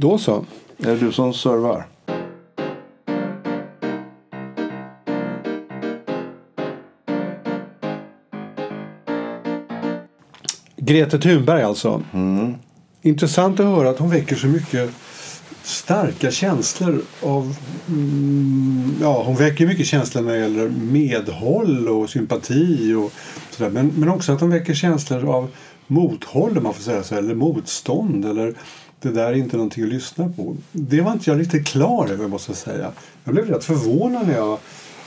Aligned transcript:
Då 0.00 0.18
så. 0.18 0.44
Är 0.78 0.86
det 0.86 0.96
du 0.96 1.12
som 1.12 1.34
servar? 1.34 1.86
Greta 10.76 11.18
Thunberg 11.18 11.62
alltså. 11.62 12.02
Intressant 13.02 13.60
att 13.60 13.66
höra 13.66 13.90
att 13.90 13.98
hon 13.98 14.10
väcker 14.10 14.36
så 14.36 14.46
mycket 14.46 14.90
starka 15.62 16.30
känslor 16.30 17.02
av... 17.22 17.56
Mm, 17.88 18.94
ja, 19.00 19.22
hon 19.22 19.36
väcker 19.36 19.66
mycket 19.66 19.86
känslor 19.86 20.22
när 20.22 20.32
det 20.32 20.38
gäller 20.38 20.68
medhåll 20.68 21.88
och 21.88 22.10
sympati 22.10 22.94
och 22.94 23.12
sådär. 23.50 23.70
Men, 23.70 23.92
men 23.96 24.08
också 24.08 24.32
att 24.32 24.40
hon 24.40 24.50
väcker 24.50 24.74
känslor 24.74 25.34
av 25.34 25.48
mothåll, 25.86 26.56
om 26.56 26.62
man 26.62 26.74
får 26.74 26.82
säga 26.82 27.02
så, 27.02 27.14
eller 27.14 27.34
motstånd. 27.34 28.24
Eller 28.24 28.54
det 29.00 29.10
där 29.10 29.26
är 29.26 29.32
inte 29.32 29.56
någonting 29.56 29.84
att 29.84 29.90
lyssna 29.90 30.28
på. 30.36 30.56
Det 30.72 31.00
var 31.00 31.12
inte 31.12 31.30
jag 31.30 31.40
riktigt 31.40 31.66
klar 31.66 32.08
över, 32.12 32.28
måste 32.28 32.50
jag 32.50 32.56
säga. 32.56 32.90
Jag 33.24 33.34
blev 33.34 33.46
rätt 33.46 33.64
förvånad 33.64 34.26
när 34.26 34.34
jag, 34.34 34.58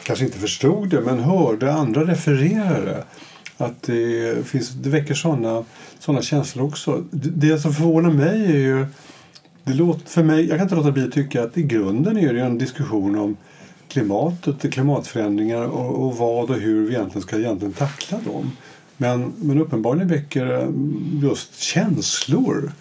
kanske 0.04 0.26
inte 0.26 0.38
förstod 0.40 0.90
det, 0.90 1.02
men 1.02 1.20
hörde 1.20 1.74
andra 1.74 2.04
referera 2.04 2.82
det. 2.86 3.04
Att 3.58 3.84
det, 3.84 4.48
finns, 4.48 4.70
det 4.70 4.90
väcker 4.90 5.14
sådana 5.14 5.64
såna 6.00 6.22
känslor 6.22 6.66
också. 6.66 7.04
Det, 7.12 7.60
som 7.60 7.74
förvånar 7.74 8.10
mig 8.10 8.46
är 8.46 8.58
ju... 8.58 8.86
Det 9.64 9.74
låter, 9.74 10.10
för 10.10 10.24
mig, 10.24 10.48
jag 10.48 10.58
kan 10.58 10.66
inte 10.66 10.76
låta 10.76 10.92
bli 10.92 11.04
att 11.04 11.12
tycka 11.12 11.44
att 11.44 11.58
i 11.58 11.64
grunden 11.64 12.18
är 12.18 12.34
det 12.34 12.40
ju 12.40 12.46
en 12.46 12.58
diskussion 12.58 13.20
om 13.20 13.38
klimatet 13.88 14.66
och 14.66 14.74
klimatförändringar 14.74 15.64
och, 15.64 16.06
och 16.06 16.18
vad 16.18 16.50
och 16.50 16.56
hur 16.56 16.88
vi 16.88 16.96
egentligen 16.96 17.22
ska 17.22 17.38
egentligen 17.38 17.74
tackla 17.74 18.18
dem. 18.18 18.52
Men, 18.98 19.34
men 19.38 19.62
uppenbarligen 19.62 20.08
väcker 20.08 20.46
mm, 20.46 21.20
just 21.24 21.60
känslor 21.60 22.72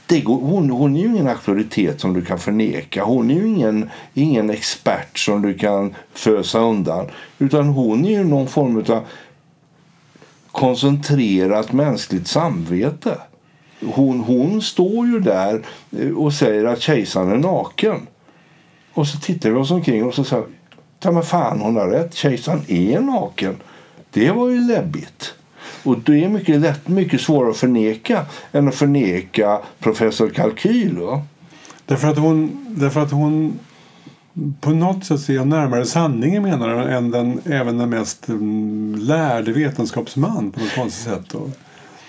det 0.06 0.20
går, 0.20 0.42
hon, 0.42 0.70
hon 0.70 0.96
är 0.96 1.00
ju 1.00 1.08
ingen 1.08 1.28
auktoritet 1.28 2.02
som 2.02 2.14
du 2.14 2.26
kan 2.26 2.40
förneka. 2.40 3.04
Hon 3.04 3.32
är 3.32 3.36
ju 3.36 3.48
ingen, 3.48 3.90
ingen 4.14 4.50
expert 4.50 5.20
som 5.20 5.42
du 5.42 5.54
kan 5.54 5.96
fösa 6.14 6.60
undan. 6.60 7.08
Utan 7.40 7.68
hon 7.68 8.06
är 8.06 8.10
ju 8.10 8.24
någon 8.24 8.48
form 8.48 8.78
av 8.78 9.06
koncentrerat 10.52 11.74
mänskligt 11.74 12.28
samvete. 12.28 13.18
Hon, 13.86 14.20
hon 14.20 14.62
står 14.62 15.08
ju 15.08 15.20
där 15.20 15.62
eh, 16.00 16.10
och 16.10 16.34
säger 16.34 16.66
att 16.66 16.82
kejsaren 16.82 17.32
är 17.32 17.38
naken. 17.38 18.08
Och 18.94 19.08
så 19.08 19.18
tittade 19.18 19.54
vi 19.54 19.60
oss 19.60 19.72
omkring 19.72 20.04
och 20.04 20.14
så 20.14 20.24
sa 20.24 20.46
ta 21.00 21.12
mig 21.12 21.24
fan 21.24 21.62
hon 21.62 21.76
har 21.76 21.88
rätt. 21.88 22.14
Kejsaren 22.14 22.62
är 22.68 23.00
naken. 23.00 23.56
Det 24.12 24.32
var 24.32 24.50
ju 24.50 24.68
läbbigt. 24.68 25.34
Och 25.84 26.00
det 26.00 26.24
är 26.24 26.30
mycket, 26.30 26.60
lätt, 26.60 26.88
mycket 26.88 27.22
svårare 27.22 27.52
att 27.52 27.58
förneka 27.58 28.26
än 28.52 28.68
att 28.68 28.76
förneka 28.76 29.60
professor 29.80 30.30
Kalkyl. 30.30 30.98
va? 30.98 31.22
Därför 31.86 32.08
att 32.08 32.18
hon, 32.18 32.66
därför 32.70 33.02
att 33.02 33.12
hon 33.12 33.60
på 34.62 34.70
något 34.70 35.06
sätt 35.06 35.20
ser 35.20 35.46
närmare 35.46 35.86
sanningen 35.86 36.44
menar 36.44 36.70
jag, 36.70 36.94
än 36.94 37.12
den, 37.12 37.42
även 37.46 37.78
den 37.78 37.90
mest 37.90 38.30
mm, 38.30 38.96
lärde 39.00 39.52
vetenskapsman 39.52 40.52
på 40.52 40.60
något 40.60 40.76
konstigt 40.76 41.04
sätt. 41.04 41.26
Då. 41.32 41.50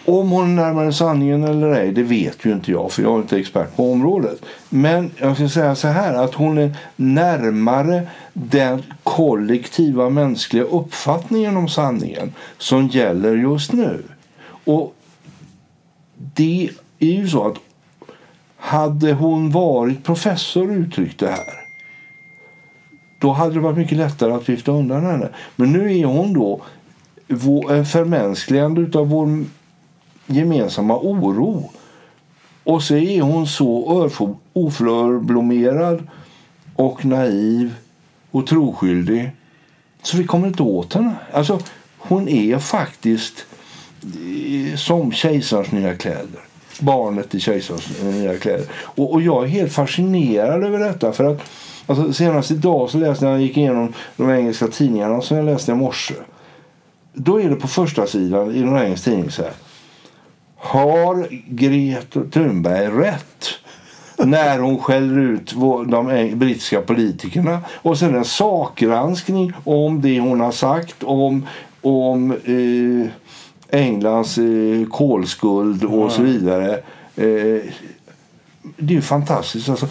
Om 0.07 0.31
hon 0.31 0.59
är 0.59 0.63
närmare 0.63 0.93
sanningen 0.93 1.45
eller 1.45 1.69
ej, 1.69 1.93
det 1.93 2.03
vet 2.03 2.45
ju 2.45 2.53
inte 2.53 2.73
jag 2.73 2.93
för 2.93 3.03
jag 3.03 3.15
är 3.15 3.19
inte 3.19 3.39
expert 3.39 3.77
på 3.77 3.93
området. 3.93 4.45
Men 4.69 5.11
jag 5.17 5.37
ska 5.37 5.49
säga 5.49 5.75
så 5.75 5.89
här 5.89 6.15
att 6.15 6.35
hon 6.35 6.59
är 6.59 6.77
närmare 6.97 8.09
den 8.33 8.83
kollektiva 9.03 10.11
mänskliga 10.11 10.65
uppfattningen 10.65 11.57
om 11.57 11.69
sanningen 11.69 12.33
som 12.59 12.89
gäller 12.89 13.37
just 13.37 13.73
nu. 13.73 14.03
Och 14.65 14.95
det 16.35 16.71
är 16.99 17.13
ju 17.13 17.29
så 17.29 17.47
att 17.47 17.57
hade 18.57 19.13
hon 19.13 19.51
varit 19.51 20.05
professor 20.05 20.71
och 20.71 20.77
uttryckt 20.77 21.21
det 21.21 21.31
här 21.31 21.65
då 23.25 23.33
hade 23.33 23.55
det 23.55 23.61
varit 23.61 23.77
mycket 23.77 23.99
lättare 23.99 24.33
att 24.33 24.49
vifta 24.49 24.73
undan 24.73 25.07
henne. 25.07 25.29
Men 25.57 25.73
nu 25.73 25.99
är 25.99 26.05
hon 26.05 26.33
då 26.33 26.61
förmänskligande 27.85 28.99
av 28.99 29.09
vår 29.09 29.45
gemensamma 30.27 30.99
oro. 30.99 31.71
Och 32.65 32.83
så 32.83 32.97
är 32.97 33.21
hon 33.21 33.47
så 33.47 34.11
oförblommerad 34.53 36.09
och 36.77 37.05
naiv 37.05 37.75
och 38.31 38.47
troskyldig 38.47 39.31
så 40.03 40.17
vi 40.17 40.25
kommer 40.25 40.47
inte 40.47 40.63
åt 40.63 40.95
henne. 40.95 41.15
Alltså, 41.33 41.59
hon 41.99 42.29
är 42.29 42.59
faktiskt 42.59 43.47
eh, 44.03 44.77
som 44.77 45.13
kejsarens 45.13 45.73
nya 45.73 45.95
kläder. 45.95 46.41
Barnet 46.81 47.35
i 47.35 47.41
kejsarens 47.41 48.01
eh, 48.01 48.07
nya 48.07 48.37
kläder. 48.37 48.67
Och, 48.75 49.13
och 49.13 49.23
jag 49.23 49.45
är 49.45 49.49
helt 49.49 49.73
fascinerad 49.73 50.65
över 50.65 50.79
detta. 50.79 51.13
För 51.13 51.25
att 51.25 51.41
alltså, 51.87 52.13
Senast 52.13 52.51
idag 52.51 52.91
så 52.91 52.99
läste 52.99 53.25
jag, 53.25 53.35
jag 53.35 53.43
gick 53.43 53.57
igenom 53.57 53.93
de 54.17 54.31
engelska 54.31 54.69
tidningarna 54.69 55.21
som 55.21 55.37
jag 55.37 55.47
läste 55.47 55.73
i 55.73 55.75
morse. 55.75 56.15
Då 57.13 57.41
är 57.41 57.51
det 57.51 57.57
på 57.57 57.69
första 57.69 58.07
sidan 58.07 58.55
i 58.55 58.61
någon 58.61 58.83
engelsk 58.83 59.05
tidning 59.05 59.31
så 59.31 59.43
här. 59.43 59.53
Har 60.65 61.29
Greta 61.49 62.21
Thunberg 62.31 62.87
rätt 62.87 63.47
när 64.19 64.59
hon 64.59 64.79
skäller 64.79 65.19
ut 65.19 65.55
de 65.89 66.33
brittiska 66.35 66.81
politikerna? 66.81 67.61
Och 67.69 67.99
sen 67.99 68.15
en 68.15 68.25
sakgranskning 68.25 69.53
om 69.65 70.01
det 70.01 70.21
hon 70.21 70.41
har 70.41 70.53
sagt 70.53 71.03
om, 71.03 71.47
om 71.81 72.31
eh, 72.31 73.11
Englands 73.81 74.39
eh, 74.39 74.87
kolskuld 74.91 75.85
och 75.85 76.13
så 76.13 76.23
vidare. 76.23 76.73
Eh, 77.17 77.63
det 78.77 78.93
är 78.93 78.97
ju 78.97 79.03
fantastiskt. 79.03 79.69
Alltså, 79.69 79.89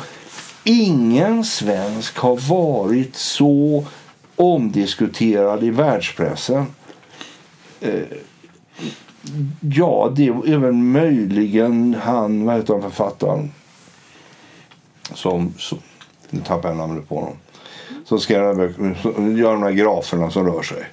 ingen 0.64 1.44
svensk 1.44 2.18
har 2.18 2.38
varit 2.50 3.16
så 3.16 3.86
omdiskuterad 4.36 5.64
i 5.64 5.70
världspressen. 5.70 6.66
Eh, 7.82 8.02
ja, 9.60 10.14
det 10.16 10.28
är 10.28 10.58
väl 10.58 10.74
möjligen 10.74 11.96
han, 12.02 12.46
vad 12.46 12.56
heter 12.56 12.74
han, 12.74 12.82
författaren? 12.82 13.52
Som, 15.14 15.54
som 15.58 15.78
nu 16.30 16.42
tappar 16.42 16.70
jag 16.70 16.78
namnet 16.78 17.10
på 17.10 17.16
honom. 17.16 17.34
Som 18.06 18.20
ska 18.20 18.34
göra 18.34 18.54
de 19.54 19.64
här 19.64 19.72
graferna 19.72 20.32
som 20.32 20.46
rör 20.46 20.62
sig. 20.62 20.84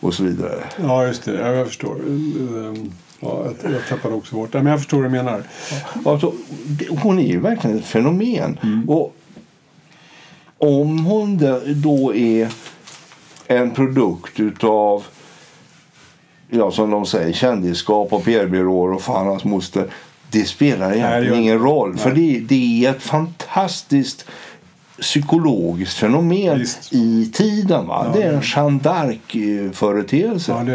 och 0.00 0.14
så 0.14 0.24
vidare. 0.24 0.64
Ja, 0.82 1.06
just 1.06 1.24
det. 1.24 1.40
Ja, 1.40 1.52
jag 1.52 1.66
förstår. 1.66 1.96
Ehm, 1.96 2.92
Ja, 3.22 3.44
jag, 3.62 3.88
tappade 3.88 4.14
också 4.14 4.34
bort. 4.34 4.52
Men 4.52 4.66
jag 4.66 4.78
förstår 4.78 4.96
vad 4.96 5.06
du 5.06 5.10
menar. 5.10 5.42
Alltså, 6.04 6.32
hon 6.88 7.18
är 7.18 7.26
ju 7.26 7.40
verkligen 7.40 7.78
ett 7.78 7.84
fenomen. 7.84 8.58
Och 8.88 9.16
om 10.58 11.04
hon 11.04 11.38
då 11.82 12.14
är 12.14 12.48
en 13.46 13.70
produkt 13.70 14.40
utav 14.40 15.04
ja, 16.50 16.70
som 16.70 16.90
de 16.90 17.06
säger, 17.06 17.32
kändisskap 17.32 18.12
och 18.12 18.24
PR-byråer 18.24 18.92
och 18.94 19.02
fan 19.02 19.26
hans 19.26 19.44
moster. 19.44 19.86
Det 20.30 20.44
spelar 20.44 20.92
egentligen 20.92 21.24
gör- 21.34 21.40
ingen 21.42 21.58
roll. 21.58 21.90
Nej. 21.90 21.98
För 21.98 22.10
det, 22.14 22.40
det 22.40 22.84
är 22.86 22.90
ett 22.90 23.02
fantastiskt 23.02 24.26
psykologiskt 25.00 25.98
fenomen 25.98 26.58
Visst. 26.58 26.92
i 26.92 27.30
tiden. 27.34 27.86
Va? 27.86 28.06
Ja, 28.14 28.20
det 28.20 28.26
är 28.26 28.32
en 28.32 28.40
Jeanne. 28.42 28.78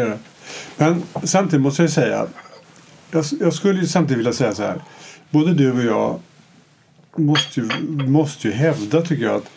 Ja. 0.06 0.12
Men 0.76 1.02
samtidigt 1.22 1.62
måste 1.62 1.82
jag 1.82 1.90
säga. 1.90 2.26
Jag, 3.10 3.24
jag 3.40 3.52
skulle 3.54 3.80
ju 3.80 3.86
samtidigt 3.86 4.18
vilja 4.18 4.32
säga 4.32 4.54
så 4.54 4.62
här. 4.62 4.80
Både 5.30 5.54
du 5.54 5.72
och 5.72 5.84
jag 5.84 6.18
måste 7.16 7.60
ju, 7.60 7.68
måste 8.06 8.48
ju 8.48 8.54
hävda, 8.54 9.02
tycker 9.02 9.24
jag, 9.24 9.34
att 9.34 9.50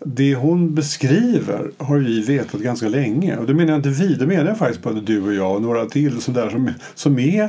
det 0.00 0.34
hon 0.34 0.74
beskriver 0.74 1.70
har 1.78 1.98
vi 1.98 2.22
vetat 2.22 2.60
ganska 2.60 2.88
länge. 2.88 3.36
Och 3.36 3.46
det 3.46 3.54
menar 3.54 3.72
jag 3.72 3.78
inte 3.78 3.88
vi, 3.88 4.14
det 4.14 4.26
menar 4.26 4.46
jag 4.46 4.58
faktiskt 4.58 4.82
både 4.82 5.00
du 5.00 5.22
och 5.22 5.34
jag 5.34 5.54
och 5.54 5.62
några 5.62 5.86
till 5.86 6.20
sådär, 6.20 6.50
som, 6.50 6.70
som 6.94 7.18
är 7.18 7.42
eh, 7.42 7.48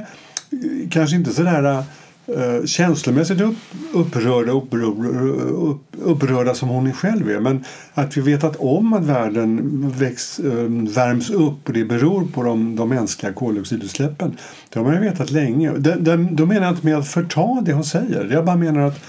kanske 0.89 1.15
inte 1.15 1.33
sådär 1.33 1.83
uh, 2.29 2.65
känslomässigt 2.65 3.41
upp, 3.41 3.55
upprörda, 3.93 4.51
upprörda, 4.51 5.09
upp, 5.49 5.81
upprörda 6.03 6.53
som 6.53 6.69
hon 6.69 6.93
själv 6.93 7.29
är. 7.29 7.39
Men 7.39 7.63
att 7.93 8.17
vi 8.17 8.21
vetat 8.21 8.55
om 8.55 8.93
att 8.93 9.05
världen 9.05 9.61
väx, 9.97 10.39
eh, 10.39 10.53
värms 10.95 11.29
upp 11.29 11.67
och 11.67 11.73
det 11.73 11.85
beror 11.85 12.25
på 12.25 12.43
de, 12.43 12.75
de 12.75 12.89
mänskliga 12.89 13.33
koldioxidutsläppen. 13.33 14.37
Det 14.69 14.79
har 14.79 14.85
man 14.85 14.93
ju 14.93 15.09
vetat 15.09 15.31
länge. 15.31 15.71
Det, 15.71 15.95
det, 15.95 16.27
då 16.31 16.45
menar 16.45 16.61
jag 16.61 16.73
inte 16.73 16.85
med 16.85 16.97
att 16.97 17.07
förta 17.07 17.61
det 17.65 17.73
hon 17.73 17.83
säger. 17.83 18.29
Jag 18.31 18.45
bara 18.45 18.55
menar 18.55 18.81
att 18.81 18.99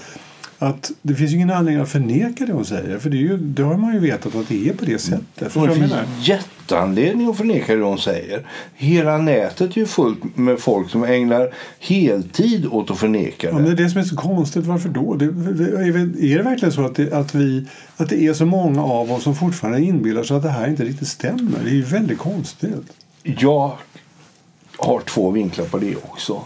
att 0.59 0.91
det 1.01 1.15
finns 1.15 1.33
ingen 1.33 1.49
anledning 1.49 1.83
att 1.83 1.89
förneka 1.89 2.45
det 2.45 2.53
hon 2.53 2.65
säger. 2.65 2.97
För 2.99 3.09
det, 3.09 3.17
är 3.17 3.21
ju, 3.21 3.37
det 3.37 3.63
har 3.63 3.77
man 3.77 3.93
ju 3.93 3.99
vetat 3.99 4.35
att 4.35 4.47
det 4.47 4.69
är 4.69 4.73
på 4.73 4.85
det 4.85 4.99
sättet. 4.99 5.23
Det 5.39 5.49
finns 5.49 5.77
menar? 5.77 6.03
jätteanledning 6.21 7.29
att 7.29 7.37
förneka 7.37 7.75
det 7.75 7.83
hon 7.83 7.97
säger. 7.97 8.45
Hela 8.75 9.17
nätet 9.17 9.71
är 9.71 9.77
ju 9.77 9.85
fullt 9.85 10.37
med 10.37 10.59
folk 10.59 10.89
som 10.89 11.03
ägnar 11.03 11.53
heltid 11.79 12.65
åt 12.71 12.91
att 12.91 12.97
förneka 12.97 13.47
Ja, 13.47 13.53
men 13.53 13.63
det 13.63 13.69
det. 13.69 13.81
är 13.81 13.83
det 13.83 13.89
som 13.89 14.01
är 14.01 14.05
så 14.05 14.15
konstigt. 14.15 14.65
Varför 14.65 14.89
då? 14.89 15.13
Det, 15.13 15.31
det, 15.31 15.63
är, 15.63 16.37
det 16.37 16.43
verkligen 16.43 16.71
så 16.71 16.85
att 16.85 16.95
det, 16.95 17.13
att, 17.13 17.35
vi, 17.35 17.65
att 17.97 18.09
det 18.09 18.27
är 18.27 18.33
så 18.33 18.45
många 18.45 18.83
av 18.83 19.11
oss 19.11 19.23
som 19.23 19.35
fortfarande 19.35 19.81
inbillar 19.81 20.23
sig 20.23 20.37
att 20.37 20.43
det 20.43 20.49
här 20.49 20.67
inte 20.67 20.83
riktigt 20.83 21.07
stämmer? 21.07 21.59
Det 21.63 21.69
är 21.69 21.73
ju 21.73 21.83
väldigt 21.83 22.17
konstigt. 22.17 22.93
Jag 23.23 23.77
har 24.77 24.99
två 24.99 25.31
vinklar 25.31 25.65
på 25.65 25.77
det 25.77 25.95
också. 25.95 26.41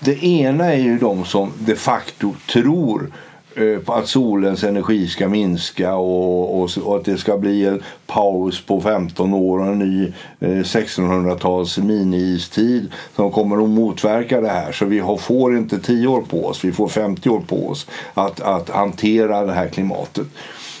Det 0.00 0.24
ena 0.24 0.64
är 0.64 0.78
ju 0.78 0.98
de 0.98 1.24
som 1.24 1.52
de 1.58 1.74
facto 1.74 2.34
tror 2.52 3.10
Eh, 3.56 3.78
på 3.78 3.92
att 3.92 4.08
solens 4.08 4.64
energi 4.64 5.08
ska 5.08 5.28
minska 5.28 5.94
och, 5.94 6.62
och, 6.62 6.70
och 6.84 6.96
att 6.96 7.04
det 7.04 7.16
ska 7.16 7.38
bli 7.38 7.66
en 7.66 7.82
paus 8.06 8.60
på 8.66 8.80
15 8.80 9.34
år 9.34 9.58
och 9.58 9.66
en 9.66 9.78
ny 9.78 10.12
eh, 10.40 10.48
1600-tals 10.48 11.78
mini-istid 11.78 12.92
som 13.16 13.30
kommer 13.30 13.62
att 13.64 13.68
motverka 13.68 14.40
det 14.40 14.48
här. 14.48 14.72
Så 14.72 14.84
vi 14.84 14.98
har, 14.98 15.16
får 15.16 15.56
inte 15.56 15.78
10 15.78 16.06
år 16.06 16.22
på 16.22 16.46
oss, 16.46 16.64
vi 16.64 16.72
får 16.72 16.88
50 16.88 17.28
år 17.28 17.40
på 17.40 17.68
oss 17.68 17.86
att, 18.14 18.40
att 18.40 18.70
hantera 18.70 19.44
det 19.44 19.52
här 19.52 19.68
klimatet. 19.68 20.26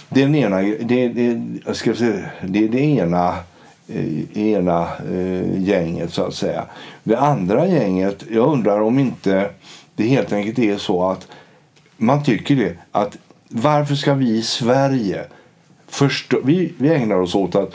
Det 0.08 0.22
är 0.22 0.26
den 0.26 0.34
ena, 0.34 0.56
det, 0.80 1.08
det, 1.08 1.42
jag 1.66 1.76
ska 1.76 1.94
säga, 1.94 2.24
det, 2.42 2.64
är 2.64 2.68
det 2.68 2.80
ena 2.80 3.34
eh, 3.88 4.38
ena 4.38 4.88
eh, 5.12 5.62
gänget 5.62 6.12
så 6.12 6.22
att 6.22 6.34
säga. 6.34 6.64
Det 7.02 7.16
andra 7.16 7.66
gänget, 7.66 8.24
jag 8.30 8.52
undrar 8.52 8.80
om 8.80 8.98
inte 8.98 9.50
det 9.96 10.04
helt 10.04 10.32
enkelt 10.32 10.58
är 10.58 10.76
så 10.76 11.10
att 11.10 11.28
man 12.02 12.22
tycker 12.22 12.56
det 12.56 12.76
att 12.92 13.18
varför 13.48 13.94
ska 13.94 14.14
vi 14.14 14.28
i 14.30 14.42
Sverige 14.42 15.24
förstö- 15.90 16.40
vi, 16.44 16.72
vi 16.78 16.94
ägnar 16.94 17.16
oss 17.16 17.34
åt 17.34 17.54
att 17.54 17.74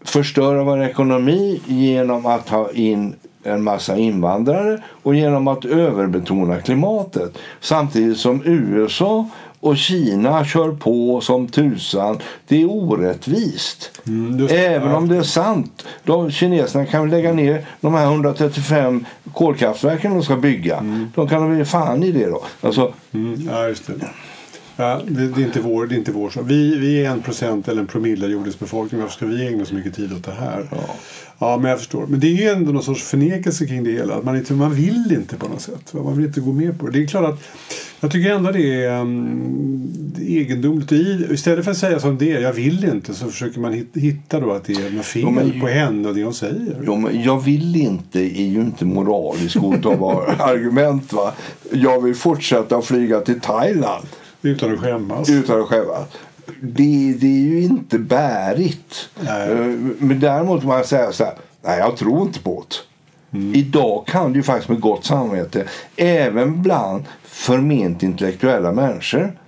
förstöra 0.00 0.64
vår 0.64 0.82
ekonomi 0.82 1.60
genom 1.66 2.26
att 2.26 2.46
ta 2.46 2.70
in 2.70 3.14
en 3.42 3.62
massa 3.62 3.96
invandrare 3.96 4.82
och 5.02 5.14
genom 5.14 5.48
att 5.48 5.64
överbetona 5.64 6.60
klimatet. 6.60 7.38
Samtidigt 7.60 8.18
som 8.18 8.42
USA 8.44 9.28
och 9.60 9.76
Kina 9.76 10.44
kör 10.44 10.70
på 10.72 11.20
som 11.20 11.48
tusan. 11.48 12.18
Det 12.48 12.62
är 12.62 12.70
orättvist. 12.70 13.90
Mm, 14.06 14.38
just- 14.38 14.54
Även 14.54 14.92
om 14.94 15.08
det 15.08 15.16
är 15.16 15.22
sant. 15.22 15.84
De 16.04 16.30
kineserna 16.30 16.86
kan 16.86 17.10
lägga 17.10 17.32
ner 17.32 17.66
de 17.80 17.94
här 17.94 18.04
135 18.06 19.04
kolkraftverken 19.34 20.10
de 20.14 20.22
ska 20.22 20.36
bygga. 20.36 20.84
De 21.14 21.28
kan 21.28 21.48
väl 21.50 21.58
ge 21.58 21.64
fan 21.64 22.02
i 22.02 22.12
det 22.12 22.26
då. 22.26 22.42
Alltså, 22.60 22.92
Mm, 23.12 23.48
ja, 23.52 23.68
just 23.68 23.86
det. 23.86 23.92
Ja, 24.80 25.00
det, 25.08 25.28
det, 25.28 25.42
är 25.42 25.44
inte 25.46 25.60
vår, 25.60 25.86
det 25.86 25.94
är 25.94 25.98
inte 25.98 26.12
vår. 26.12 26.32
Vi, 26.42 26.78
vi 26.78 27.04
är 27.04 27.10
en 27.10 27.22
procent 27.22 27.68
eller 27.68 27.80
en 27.80 27.86
promille 27.86 28.24
av 28.24 28.30
jordens 28.32 28.58
befolkning. 28.58 29.00
Varför 29.00 29.14
ska 29.14 29.26
vi 29.26 29.46
ägna 29.46 29.64
så 29.64 29.74
mycket 29.74 29.94
tid 29.94 30.12
åt 30.12 30.24
det 30.24 30.32
här? 30.32 30.68
Ja. 31.38 31.58
men 31.58 31.70
jag 31.70 31.78
förstår. 31.78 32.06
Men 32.06 32.20
det 32.20 32.26
är 32.26 32.34
ju 32.34 32.48
ändå 32.48 32.72
någon 32.72 32.82
sorts 32.82 33.02
förnekelse 33.02 33.66
kring 33.66 33.84
det 33.84 33.90
hela. 33.90 34.14
Att 34.14 34.24
man, 34.24 34.36
inte, 34.36 34.52
man 34.52 34.74
vill 34.74 35.04
inte 35.18 35.36
på 35.36 35.48
något 35.48 35.60
sätt. 35.60 35.92
Man 35.92 36.16
vill 36.16 36.26
inte 36.26 36.40
gå 36.40 36.52
med 36.52 36.78
på 36.78 36.86
det. 36.86 36.92
Det 36.92 37.04
är 37.04 37.06
klart 37.06 37.34
att 37.34 37.40
jag 38.00 38.10
tycker 38.12 38.30
ändå 38.30 38.50
det 38.52 38.84
är 38.84 39.00
um, 39.00 39.92
egendomligt. 40.20 40.92
I, 40.92 41.26
istället 41.30 41.64
för 41.64 41.70
att 41.72 41.78
säga 41.78 42.00
som 42.00 42.18
det 42.18 42.32
är, 42.32 42.40
jag 42.40 42.52
vill 42.52 42.84
inte, 42.84 43.14
så 43.14 43.26
försöker 43.26 43.60
man 43.60 43.72
hit- 43.72 43.96
hitta 43.96 44.40
då 44.40 44.52
att 44.52 44.64
det 44.64 44.72
är 44.72 44.90
något 44.90 45.04
fel 45.06 45.22
Ja, 45.22 45.30
men- 45.30 45.60
på 45.60 45.66
henne 45.66 46.08
och 46.08 46.14
det 46.14 46.24
hon 46.24 46.34
säger. 46.34 46.82
Ja, 46.86 46.96
men 46.96 47.22
jag 47.22 47.40
vill 47.44 47.76
inte 47.76 48.20
är 48.20 48.46
ju 48.46 48.60
inte 48.60 48.84
moraliskt 48.84 49.54
godtagbara 49.56 50.32
argument. 50.38 51.12
Va? 51.12 51.32
Jag 51.72 52.02
vill 52.02 52.14
fortsätta 52.14 52.82
flyga 52.82 53.20
till 53.20 53.40
Thailand 53.40 54.06
Utan 54.42 54.72
att 54.74 54.80
skämmas. 54.80 55.30
utan 55.30 55.60
att 55.60 55.68
skämmas. 55.68 56.08
Det, 56.62 57.12
det 57.20 57.26
är 57.26 57.40
ju 57.46 57.62
inte 57.62 57.98
bärigt. 57.98 59.08
Nej. 59.20 59.50
Eh, 59.50 59.56
Men 59.98 60.20
däremot 60.20 60.60
kan 60.60 60.68
man 60.68 60.84
säga 60.84 61.12
så 61.12 61.24
här. 61.24 61.34
Nej, 61.62 61.78
jag 61.78 61.96
tror 61.96 62.22
inte 62.22 62.40
på 62.40 62.64
det. 62.68 63.36
Idag 63.58 64.06
kan 64.06 64.32
du 64.32 64.38
ju 64.38 64.42
faktiskt 64.42 64.68
med 64.68 64.80
gott 64.80 65.04
samvete, 65.04 65.64
även 65.96 66.62
bland 66.62 67.04
förment 67.24 68.02
intellektuella 68.02 68.72
människor, 68.72 69.38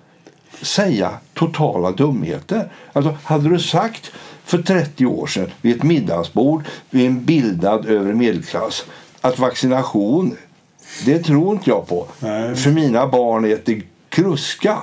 säga 0.63 1.11
totala 1.35 1.91
dumheter. 1.91 2.73
Alltså, 2.93 3.17
hade 3.23 3.49
du 3.49 3.59
sagt 3.59 4.11
för 4.45 4.59
30 4.59 5.07
år 5.07 5.27
sedan 5.27 5.51
vid 5.63 5.77
ett 5.77 5.83
middagsbord 5.83 6.65
vid 6.91 7.07
en 7.07 7.25
bildad 7.25 7.87
övre 7.87 8.15
medelklass 8.15 8.85
att 9.21 9.39
vaccination, 9.39 10.37
det 11.05 11.19
tror 11.19 11.53
inte 11.53 11.71
jag 11.71 11.89
på. 11.89 12.07
Nej. 12.19 12.55
För 12.57 12.71
mina 12.71 13.07
barn 13.07 13.45
äter 13.45 13.83
kruska. 14.11 14.79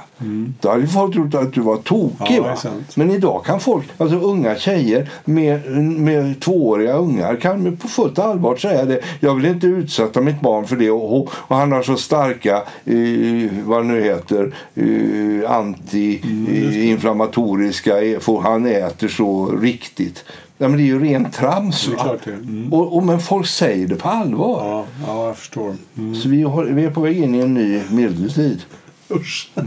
Då 0.61 0.69
hade 0.69 0.87
folk 0.87 1.13
trott 1.13 1.35
att 1.35 1.53
du 1.53 1.61
var 1.61 1.77
tokig. 1.77 2.37
Ja, 2.37 2.43
va? 2.43 2.55
Men 2.95 3.11
idag 3.11 3.45
kan 3.45 3.59
folk, 3.59 3.85
alltså 3.97 4.19
unga 4.19 4.55
tjejer 4.55 5.09
med, 5.25 5.65
med 5.81 6.39
tvååriga 6.39 6.93
ungar 6.93 7.35
kan 7.35 7.77
på 7.77 7.87
fullt 7.87 8.19
allvar 8.19 8.55
säga 8.55 8.85
det. 8.85 9.01
Jag 9.19 9.35
vill 9.35 9.45
inte 9.45 9.67
utsätta 9.67 10.21
mitt 10.21 10.41
barn 10.41 10.67
för 10.67 10.75
det 10.75 10.91
och, 10.91 11.29
och 11.31 11.55
han 11.55 11.71
har 11.71 11.83
så 11.83 11.95
starka, 11.95 12.55
eh, 12.85 13.51
vad 13.65 13.85
nu 13.85 14.03
heter, 14.03 14.55
eh, 14.75 15.51
anti-inflammatoriska, 15.51 18.01
eh, 18.01 18.19
för 18.19 18.41
han 18.41 18.65
äter 18.65 19.07
så 19.07 19.51
riktigt. 19.51 20.25
Ja, 20.57 20.67
men 20.67 20.77
det 20.77 20.83
är 20.83 20.85
ju 20.85 20.99
rent 20.99 21.33
trams. 21.33 21.89
Mm. 22.25 22.73
Och, 22.73 22.97
och, 22.97 23.03
men 23.03 23.19
folk 23.19 23.47
säger 23.47 23.87
det 23.87 23.95
på 23.95 24.09
allvar. 24.09 24.65
Ja, 24.65 24.85
ja, 25.07 25.27
jag 25.27 25.37
förstår. 25.37 25.75
Mm. 25.97 26.15
Så 26.15 26.29
vi, 26.29 26.43
har, 26.43 26.63
vi 26.63 26.85
är 26.85 26.91
på 26.91 27.01
väg 27.01 27.17
in 27.17 27.35
i 27.35 27.39
en 27.39 27.53
ny 27.53 27.81
medeltid. 27.91 28.61
Usch. 29.09 29.51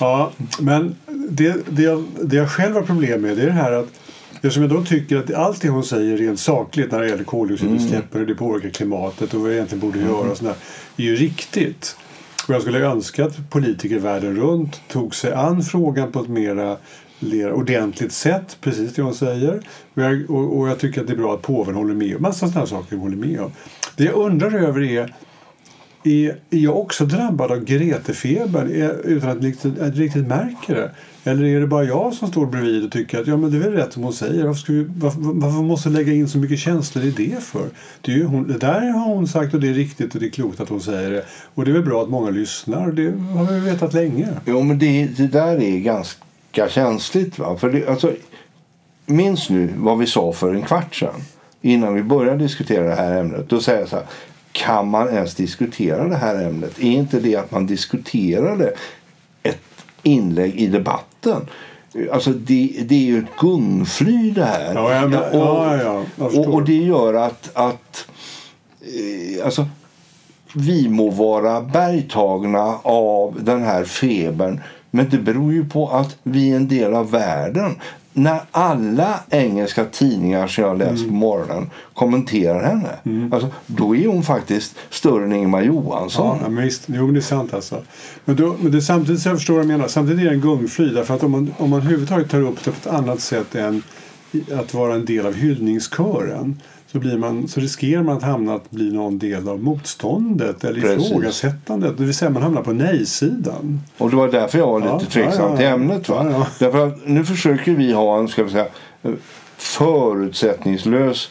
ja, 0.00 0.32
men 0.60 0.96
det, 1.28 1.56
det, 1.70 1.82
jag, 1.82 2.04
det 2.22 2.36
jag 2.36 2.50
själv 2.50 2.74
har 2.74 2.82
problem 2.82 3.20
med 3.20 3.36
det 3.36 3.42
är 3.42 3.46
det 3.46 3.52
här 3.52 3.72
att 3.72 3.88
Eftersom 4.34 4.62
jag 4.62 4.70
då 4.70 4.84
tycker 4.84 5.16
att 5.16 5.34
allt 5.34 5.60
det 5.60 5.68
hon 5.68 5.84
säger 5.84 6.16
rent 6.16 6.40
sakligt 6.40 6.92
när 6.92 7.00
det 7.00 7.08
gäller 7.08 7.24
koldioxidutsläppen 7.24 8.08
och 8.12 8.18
hur 8.18 8.26
det 8.26 8.34
påverkar 8.34 8.68
klimatet 8.68 9.34
och 9.34 9.40
vad 9.40 9.48
vi 9.48 9.54
egentligen 9.54 9.80
borde 9.80 9.98
göra 9.98 10.30
och 10.30 10.36
sådär, 10.36 10.54
är 10.96 11.02
ju 11.02 11.16
riktigt. 11.16 11.96
Och 12.48 12.54
jag 12.54 12.62
skulle 12.62 12.78
önska 12.78 13.24
att 13.24 13.50
politiker 13.50 13.98
världen 13.98 14.36
runt 14.36 14.80
tog 14.88 15.14
sig 15.14 15.32
an 15.32 15.62
frågan 15.62 16.12
på 16.12 16.20
ett 16.20 16.28
mera 16.28 16.76
mer 17.20 17.52
ordentligt 17.52 18.12
sätt, 18.12 18.56
precis 18.60 18.94
det 18.94 19.02
hon 19.02 19.14
säger. 19.14 19.62
Och 19.94 20.02
jag, 20.02 20.30
och, 20.30 20.58
och 20.58 20.68
jag 20.68 20.78
tycker 20.78 21.00
att 21.00 21.06
det 21.06 21.12
är 21.12 21.16
bra 21.16 21.34
att 21.34 21.42
påven 21.42 21.74
håller 21.74 21.94
med 21.94 22.16
om 22.16 22.22
massa 22.22 22.48
sådana 22.48 22.66
saker 22.66 22.96
hon 22.96 23.00
håller 23.00 23.26
med 23.26 23.40
om. 23.40 23.52
Det 23.96 24.04
jag 24.04 24.14
undrar 24.14 24.54
över 24.54 24.82
är 24.82 25.14
är, 26.04 26.28
är 26.50 26.58
jag 26.58 26.78
också 26.78 27.04
drabbad 27.04 27.52
av 27.52 27.64
Gretefeber 27.64 28.64
utan 29.04 29.30
att 29.30 29.42
riktigt, 29.42 29.80
att 29.80 29.96
riktigt 29.96 30.26
märker 30.26 30.74
det? 30.74 30.90
Eller 31.24 31.44
är 31.44 31.60
det 31.60 31.66
bara 31.66 31.84
jag 31.84 32.14
som 32.14 32.28
står 32.28 32.46
bredvid 32.46 32.84
och 32.84 32.92
tycker 32.92 33.20
att 33.20 33.26
ja, 33.26 33.36
men 33.36 33.50
det 33.50 33.56
är 33.56 33.60
väl 33.60 33.72
rätt 33.72 33.92
som 33.92 34.02
hon 34.02 34.12
säger. 34.12 34.44
Varför, 34.44 34.60
ska 34.60 34.72
vi, 34.72 34.86
varför, 34.96 35.20
varför 35.20 35.62
måste 35.62 35.88
vi 35.88 35.94
lägga 35.94 36.12
in 36.12 36.28
så 36.28 36.38
mycket 36.38 36.58
känslor 36.58 37.04
i 37.04 37.10
det 37.10 37.42
för? 37.42 37.68
Det, 38.00 38.12
är 38.12 38.16
ju 38.16 38.24
hon, 38.24 38.48
det 38.48 38.58
där 38.58 38.80
har 38.80 39.14
hon 39.14 39.28
sagt 39.28 39.54
och 39.54 39.60
det 39.60 39.68
är 39.68 39.74
riktigt 39.74 40.14
och 40.14 40.20
det 40.20 40.26
är 40.26 40.30
klokt 40.30 40.60
att 40.60 40.68
hon 40.68 40.80
säger 40.80 41.10
det. 41.10 41.24
Och 41.54 41.64
det 41.64 41.70
är 41.70 41.72
väl 41.72 41.82
bra 41.82 42.02
att 42.02 42.08
många 42.08 42.30
lyssnar. 42.30 42.92
Det 42.92 43.10
har 43.10 43.52
vi 43.52 43.60
vetat 43.60 43.94
länge. 43.94 44.28
Jo, 44.46 44.62
men 44.62 44.78
det, 44.78 45.06
det 45.16 45.26
där 45.26 45.62
är 45.62 45.78
ganska 45.78 46.68
känsligt. 46.68 47.38
Va? 47.38 47.56
För 47.56 47.72
det, 47.72 47.88
alltså, 47.88 48.12
minns 49.06 49.50
nu 49.50 49.68
vad 49.76 49.98
vi 49.98 50.06
sa 50.06 50.32
för 50.32 50.54
en 50.54 50.62
kvart 50.62 50.94
sedan 50.94 51.20
innan 51.60 51.94
vi 51.94 52.02
började 52.02 52.38
diskutera 52.38 52.84
det 52.84 52.94
här 52.94 53.20
ämnet. 53.20 53.48
Då 53.48 53.60
säger 53.60 53.80
jag 53.80 53.88
så 53.88 53.96
här, 53.96 54.04
kan 54.52 54.88
man 54.88 55.08
ens 55.08 55.34
diskutera 55.34 56.08
det 56.08 56.16
här 56.16 56.42
ämnet? 56.44 56.78
Är 56.78 56.90
inte 56.90 57.20
det 57.20 57.36
att 57.36 57.50
man 57.50 57.66
diskuterade 57.66 58.72
ett 59.42 59.84
inlägg 60.02 60.54
i 60.54 60.66
debatten? 60.66 61.46
Alltså 62.12 62.30
det, 62.30 62.84
det 62.84 62.94
är 62.94 63.06
ju 63.06 63.18
ett 63.18 63.36
gungfly 63.40 64.30
det 64.30 64.44
här. 64.44 64.74
Ja, 64.74 65.06
men, 65.06 65.18
och, 65.18 65.46
ja, 65.46 65.76
ja, 65.76 66.24
och, 66.24 66.54
och 66.54 66.64
det 66.64 66.76
gör 66.76 67.14
att, 67.14 67.50
att 67.54 68.06
eh, 68.80 69.44
alltså, 69.44 69.66
vi 70.54 70.88
må 70.88 71.10
vara 71.10 71.60
bergtagna 71.60 72.78
av 72.82 73.44
den 73.44 73.62
här 73.62 73.84
febern 73.84 74.60
men 74.94 75.08
det 75.08 75.18
beror 75.18 75.52
ju 75.52 75.68
på 75.68 75.88
att 75.88 76.16
vi 76.22 76.52
är 76.52 76.56
en 76.56 76.68
del 76.68 76.94
av 76.94 77.10
världen. 77.10 77.76
När 78.12 78.40
alla 78.50 79.20
engelska 79.30 79.84
tidningar 79.84 80.46
som 80.46 80.64
jag 80.64 80.78
läst 80.78 81.06
på 81.06 81.12
morgonen 81.12 81.70
kommenterar 81.94 82.62
henne 82.64 83.28
alltså, 83.32 83.50
då 83.66 83.96
är 83.96 84.06
hon 84.06 84.22
faktiskt 84.22 84.76
större 84.90 85.24
än 85.24 85.32
Ingemar 85.32 85.62
Johansson. 85.62 86.38
Ja, 86.42 86.48
men 86.48 86.64
visst. 86.64 86.82
Jo, 86.86 87.10
det 87.10 87.18
är 87.18 87.20
sant 87.20 87.54
alltså. 87.54 87.82
Men, 88.24 88.36
då, 88.36 88.56
men 88.60 88.72
det 88.72 88.82
samtidigt 88.82 89.22
så 89.22 89.28
jag 89.28 89.36
förstår 89.36 89.56
vad 89.56 89.66
menar. 89.66 89.88
Samtidigt 89.88 90.20
är 90.20 90.24
det 90.24 90.34
en 90.34 90.40
gungfly. 90.40 90.88
Därför 90.88 91.14
att 91.14 91.22
om 91.22 91.30
man, 91.30 91.54
om 91.58 91.70
man 91.70 91.80
överhuvudtaget 91.80 92.30
tar 92.30 92.40
upp 92.40 92.64
det 92.64 92.70
på 92.70 92.88
ett 92.88 92.94
annat 92.94 93.20
sätt 93.20 93.54
än 93.54 93.82
att 94.58 94.74
vara 94.74 94.94
en 94.94 95.04
del 95.04 95.26
av 95.26 95.34
hyllningskören 95.34 96.60
så, 96.92 96.98
blir 96.98 97.18
man, 97.18 97.48
så 97.48 97.60
riskerar 97.60 98.02
man 98.02 98.16
att 98.16 98.22
hamna 98.22 98.54
att 98.54 98.70
bli 98.70 98.92
någon 98.92 99.18
del 99.18 99.48
av 99.48 99.62
motståndet 99.62 100.64
eller 100.64 100.80
Precis. 100.80 101.06
ifrågasättandet. 101.10 101.98
Det 101.98 102.04
vill 102.04 102.14
säga 102.14 102.30
man 102.30 102.42
hamnar 102.42 102.62
på 102.62 102.72
nej-sidan. 102.72 103.80
Och 103.98 104.10
det 104.10 104.16
var 104.16 104.28
därför 104.28 104.58
jag 104.58 104.66
var 104.66 104.80
lite 104.80 104.92
Ja, 104.92 105.00
tveksam 105.10 105.44
ja, 105.44 105.50
ja. 105.50 105.56
till 105.56 105.66
ämnet. 105.66 106.08
Va? 106.08 106.46
Därför 106.58 106.86
att 106.86 107.06
nu 107.06 107.24
försöker 107.24 107.72
vi 107.72 107.92
ha 107.92 108.18
en 108.18 108.28
ska 108.28 108.44
vi 108.44 108.50
säga, 108.50 108.66
förutsättningslös 109.56 111.30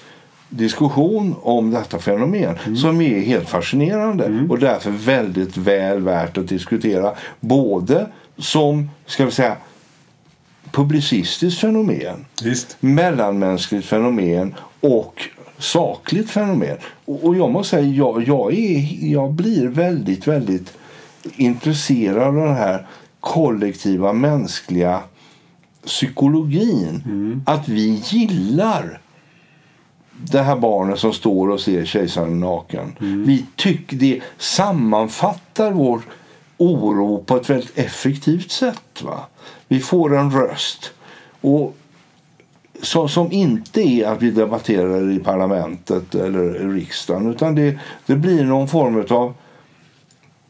diskussion 0.50 1.36
om 1.41 1.72
detta 1.72 2.00
fenomen 2.00 2.56
Mm. 2.65 2.77
som 2.77 3.01
är 3.01 3.20
helt 3.20 3.50
fascinerande 3.50 4.46
och 4.50 4.60
därför 4.60 4.91
väldigt 4.91 5.58
väl 5.58 6.00
värt 6.01 6.38
att 6.38 6.48
diskutera 6.48 7.12
både 7.39 8.08
som 8.38 8.89
ska 9.06 9.25
vi 9.25 9.32
säga 9.32 9.56
publicistiskt 10.72 11.62
fenomen 11.62 12.25
Visst. 12.44 12.77
mellanmänskligt 12.80 13.86
fenomen 13.86 14.53
och 14.80 15.22
sakligt 15.62 16.30
fenomen. 16.30 16.77
Och, 17.06 17.24
och 17.24 17.36
jag 17.36 17.51
måste 17.51 17.70
säga, 17.70 17.88
jag, 17.88 18.27
jag, 18.27 18.53
är, 18.53 19.06
jag 19.12 19.32
blir 19.32 19.68
väldigt, 19.68 20.27
väldigt 20.27 20.74
intresserad 21.36 22.24
av 22.24 22.36
den 22.36 22.56
här 22.56 22.88
kollektiva 23.20 24.13
mänskliga 24.13 25.01
psykologin. 25.86 27.03
Att 27.46 27.70
vi 27.70 28.01
gillar 28.06 29.01
det 30.32 30.41
här 30.41 30.56
barnet 30.56 31.00
som 31.00 31.13
står 31.13 31.50
och 31.50 31.60
ser 31.60 31.86
kejsaren 31.86 32.39
naken. 32.39 32.96
Vi 33.25 33.46
tycker 33.56 33.98
det 33.98 34.22
sammanfattar 34.38 35.72
vår 35.72 36.01
oro 36.58 37.24
på 37.24 37.36
ett 37.36 37.50
väldigt 37.50 37.77
effektivt 37.77 38.51
sätt. 38.51 39.01
Va? 39.03 39.20
Vi 39.68 39.80
får 39.80 40.18
en 40.18 40.32
röst. 40.32 40.91
Och 41.41 41.77
så, 42.81 43.07
som 43.07 43.31
inte 43.31 43.81
är 43.81 44.07
att 44.07 44.21
vi 44.21 44.31
debatterar 44.31 45.11
i 45.11 45.19
parlamentet 45.19 46.15
eller 46.15 46.55
i 46.55 46.79
riksdagen 46.79 47.31
utan 47.31 47.55
det, 47.55 47.79
det 48.05 48.15
blir 48.15 48.43
någon 48.43 48.67
form 48.67 49.05
av... 49.09 49.33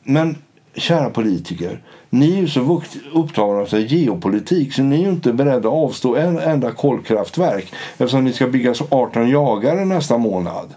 Men 0.03 0.37
kära 0.75 1.09
politiker, 1.09 1.81
ni 2.09 2.33
är 2.33 2.37
ju 2.37 2.47
så 2.47 2.81
upptagna 3.13 3.61
av 3.61 3.73
geopolitik 3.73 4.73
så 4.73 4.81
ni 4.81 4.95
är 4.95 4.99
ju 4.99 5.09
inte 5.09 5.33
beredda 5.33 5.57
att 5.69 5.73
avstå 5.73 6.15
en 6.15 6.39
enda 6.39 6.71
kolkraftverk 6.71 7.73
eftersom 7.91 8.23
ni 8.23 8.33
ska 8.33 8.47
bygga 8.47 8.73
18 8.89 9.29
jagare 9.29 9.85
nästa 9.85 10.17
månad 10.17 10.73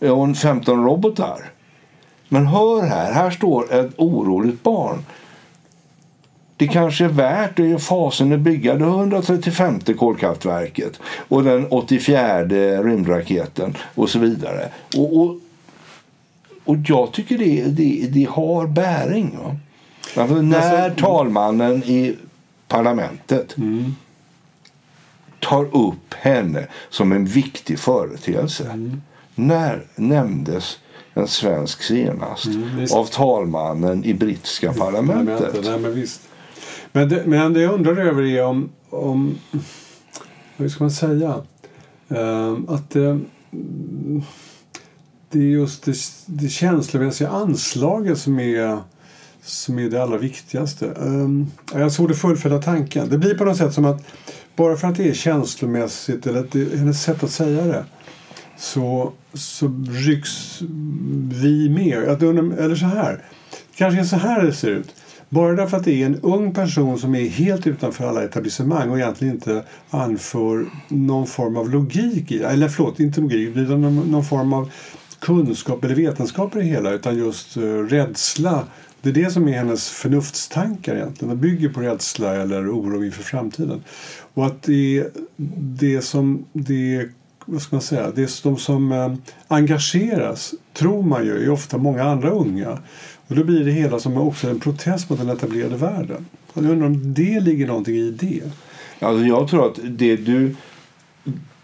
och 0.00 0.36
15 0.36 0.84
robotar. 0.84 1.50
Men 2.28 2.46
hör 2.46 2.82
här, 2.82 3.12
här 3.12 3.30
står 3.30 3.74
ett 3.74 3.92
oroligt 3.96 4.62
barn. 4.62 5.04
Det 6.56 6.68
kanske 6.68 7.04
är 7.04 7.08
värt 7.08 7.56
det 7.56 7.66
i 7.66 7.78
fasen 7.78 8.32
att 8.32 8.40
bygga 8.40 8.74
det 8.74 8.84
135 8.84 9.80
kolkraftverket 9.80 11.00
och 11.28 11.44
den 11.44 11.66
84 11.70 12.44
rymdraketen 12.82 13.76
och 13.94 14.10
så 14.10 14.18
vidare. 14.18 14.68
Och, 14.96 15.20
och, 15.20 15.36
och 16.64 16.76
jag 16.86 17.12
tycker 17.12 17.38
det, 17.38 17.64
det, 17.64 18.06
det 18.10 18.28
har 18.30 18.66
bäring. 18.66 19.38
Va? 19.44 19.56
Därför 20.14 20.42
när 20.42 20.90
talmannen 20.90 21.82
i 21.84 22.16
parlamentet 22.68 23.56
tar 25.40 25.64
upp 25.76 26.14
henne 26.14 26.66
som 26.90 27.12
en 27.12 27.24
viktig 27.24 27.78
företeelse. 27.78 28.90
När 29.34 29.84
nämndes 29.94 30.78
en 31.14 31.28
svensk 31.28 31.82
senast 31.82 32.46
visst. 32.46 32.94
av 32.94 33.04
talmannen 33.04 34.04
i 34.04 34.14
brittiska 34.14 34.72
parlamentet? 34.72 35.64
Nej, 35.64 36.06
men 36.96 37.08
det, 37.08 37.22
men 37.26 37.52
det 37.52 37.60
jag 37.60 37.74
undrar 37.74 37.96
över 37.96 38.22
är 38.22 38.44
om, 38.44 38.70
om 38.90 39.38
hur 40.56 40.68
ska 40.68 40.84
man 40.84 40.90
säga, 40.90 41.34
uh, 42.12 42.58
att 42.68 42.96
uh, 42.96 43.18
det 45.30 45.38
är 45.38 45.42
just 45.42 45.84
det, 45.84 45.96
det 46.26 46.48
känslomässiga 46.48 47.28
anslaget 47.28 48.18
som 48.18 48.40
är, 48.40 48.78
som 49.42 49.78
är 49.78 49.90
det 49.90 50.02
allra 50.02 50.18
viktigaste. 50.18 50.86
Um, 50.86 51.50
jag 51.72 51.92
såg 51.92 52.08
det 52.08 52.14
fullfölja 52.14 52.62
tanken. 52.62 53.08
Det 53.08 53.18
blir 53.18 53.34
på 53.34 53.44
något 53.44 53.56
sätt 53.56 53.74
som 53.74 53.84
att 53.84 54.04
bara 54.56 54.76
för 54.76 54.88
att 54.88 54.96
det 54.96 55.08
är 55.08 55.14
känslomässigt 55.14 56.26
eller 56.26 56.40
att 56.40 56.52
det 56.52 56.72
är 56.72 56.76
hennes 56.76 57.02
sätt 57.02 57.24
att 57.24 57.30
säga 57.30 57.64
det 57.64 57.84
så, 58.58 59.12
så 59.34 59.84
rycks 59.88 60.60
vi 61.42 61.68
med. 61.68 62.08
Att 62.08 62.22
eller 62.22 62.76
så 62.76 62.86
här. 62.86 63.12
Det 63.50 63.76
kanske 63.76 64.00
är 64.00 64.04
så 64.04 64.16
här 64.16 64.42
det 64.42 64.52
ser 64.52 64.70
ut. 64.70 64.94
Bara 65.28 65.52
därför 65.52 65.76
att 65.76 65.84
det 65.84 66.02
är 66.02 66.06
en 66.06 66.20
ung 66.20 66.54
person 66.54 66.98
som 66.98 67.14
är 67.14 67.28
helt 67.28 67.66
utanför 67.66 68.08
alla 68.08 68.24
etablissemang 68.24 68.90
och 68.90 68.98
egentligen 68.98 69.34
inte 69.34 69.64
anför 69.90 70.66
någon 70.88 71.26
form 71.26 71.56
av 71.56 71.70
logik 71.70 72.32
i 72.32 72.42
eller 72.42 72.68
förlåt, 72.68 73.00
inte 73.00 73.20
logik, 73.20 73.56
utan 73.56 73.80
någon, 73.80 74.10
någon 74.10 74.24
form 74.24 74.52
av 74.52 74.70
kunskap 75.20 75.84
eller 75.84 75.94
vetenskap 75.94 76.56
i 76.56 76.58
det 76.58 76.64
hela 76.64 76.90
utan 76.90 77.18
just 77.18 77.56
uh, 77.56 77.86
rädsla. 77.86 78.64
Det 79.02 79.08
är 79.08 79.14
det 79.14 79.30
som 79.30 79.48
är 79.48 79.52
hennes 79.52 79.88
förnuftstankar 79.88 80.96
egentligen. 80.96 81.34
Det 81.34 81.40
bygger 81.40 81.68
på 81.68 81.80
rädsla 81.80 82.34
eller 82.34 82.74
oro 82.74 83.04
inför 83.04 83.22
framtiden. 83.22 83.84
Och 84.34 84.46
att 84.46 84.62
det 84.62 84.98
är 84.98 85.10
det 85.56 86.00
som 86.00 86.44
det 86.52 87.08
vad 87.46 87.62
ska 87.62 87.76
man 87.76 87.82
säga, 87.82 88.10
det 88.14 88.22
är 88.22 88.42
de 88.42 88.56
som 88.56 88.92
eh, 88.92 89.14
engageras 89.48 90.54
tror 90.72 91.02
man 91.02 91.24
ju 91.24 91.44
är 91.44 91.50
ofta 91.50 91.78
många 91.78 92.04
andra 92.04 92.30
unga. 92.30 92.78
Och 93.28 93.36
då 93.36 93.44
blir 93.44 93.64
det 93.64 93.70
hela 93.70 93.98
som 93.98 94.16
också 94.16 94.50
en 94.50 94.60
protest 94.60 95.10
mot 95.10 95.18
den 95.18 95.30
etablerade 95.30 95.76
världen. 95.76 96.26
Och 96.52 96.64
jag 96.64 96.70
undrar 96.70 96.86
om 96.86 97.14
det 97.14 97.40
ligger 97.40 97.66
någonting 97.66 97.94
i 97.96 98.10
det. 98.10 98.42
Alltså 99.00 99.24
jag 99.24 99.48
tror 99.48 99.66
att 99.66 99.78
det 99.84 100.16
du 100.16 100.56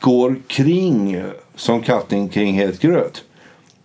går 0.00 0.36
kring 0.46 1.22
som 1.54 1.82
katten 1.82 2.28
kring 2.28 2.54
het 2.54 2.80
gröt 2.80 3.24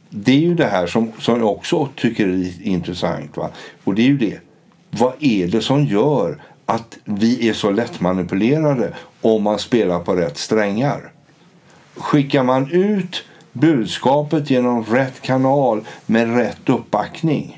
det 0.09 0.31
är 0.31 0.39
ju 0.39 0.55
det 0.55 0.65
här 0.65 0.87
som, 0.87 1.11
som 1.19 1.39
jag 1.39 1.51
också 1.51 1.89
tycker 1.95 2.27
är 2.27 2.67
intressant. 2.67 3.37
Va? 3.37 3.49
Och 3.83 3.95
det 3.95 4.01
är 4.01 4.07
ju 4.07 4.17
det. 4.17 4.39
Vad 4.89 5.13
är 5.19 5.47
det 5.47 5.61
som 5.61 5.85
gör 5.85 6.41
att 6.65 6.97
vi 7.03 7.49
är 7.49 7.53
så 7.53 7.71
lättmanipulerade 7.71 8.93
om 9.21 9.43
man 9.43 9.59
spelar 9.59 9.99
på 9.99 10.15
rätt 10.15 10.37
strängar? 10.37 11.11
Skickar 11.95 12.43
man 12.43 12.71
ut 12.71 13.23
budskapet 13.51 14.49
genom 14.49 14.83
rätt 14.83 15.21
kanal 15.21 15.81
med 16.05 16.35
rätt 16.35 16.69
uppbackning 16.69 17.56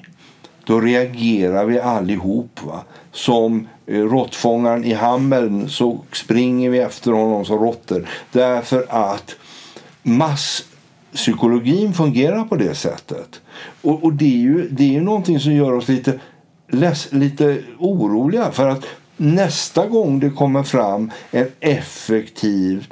då 0.70 0.80
reagerar 0.80 1.66
vi 1.66 1.80
allihop. 1.80 2.60
Va? 2.64 2.84
Som 3.12 3.68
eh, 3.88 4.02
råttfångaren 4.02 4.86
i 4.86 4.94
Hameln 4.94 5.70
så 5.70 6.00
springer 6.12 6.70
vi 6.70 6.80
efter 6.80 7.12
honom 7.12 7.46
som 7.46 7.60
råttor. 7.60 8.08
Därför 8.32 8.86
att 8.90 9.36
masspsykologin 10.04 11.94
fungerar 11.94 12.44
på 12.44 12.56
det 12.56 12.76
sättet. 12.76 13.42
Och, 13.82 14.04
och 14.04 14.14
det 14.14 14.26
är 14.26 14.38
ju 14.38 14.70
det 14.70 14.84
är 14.84 14.92
ju 14.92 15.02
någonting 15.02 15.40
som 15.40 15.54
gör 15.54 15.74
oss 15.74 15.88
lite, 15.88 16.20
less, 16.68 17.08
lite 17.12 17.58
oroliga. 17.80 18.52
För 18.52 18.70
att 18.70 18.86
nästa 19.18 19.88
gång 19.88 20.20
det 20.20 20.30
kommer 20.30 20.64
fram 20.64 21.12
en 21.32 21.48
effektiv 21.60 22.88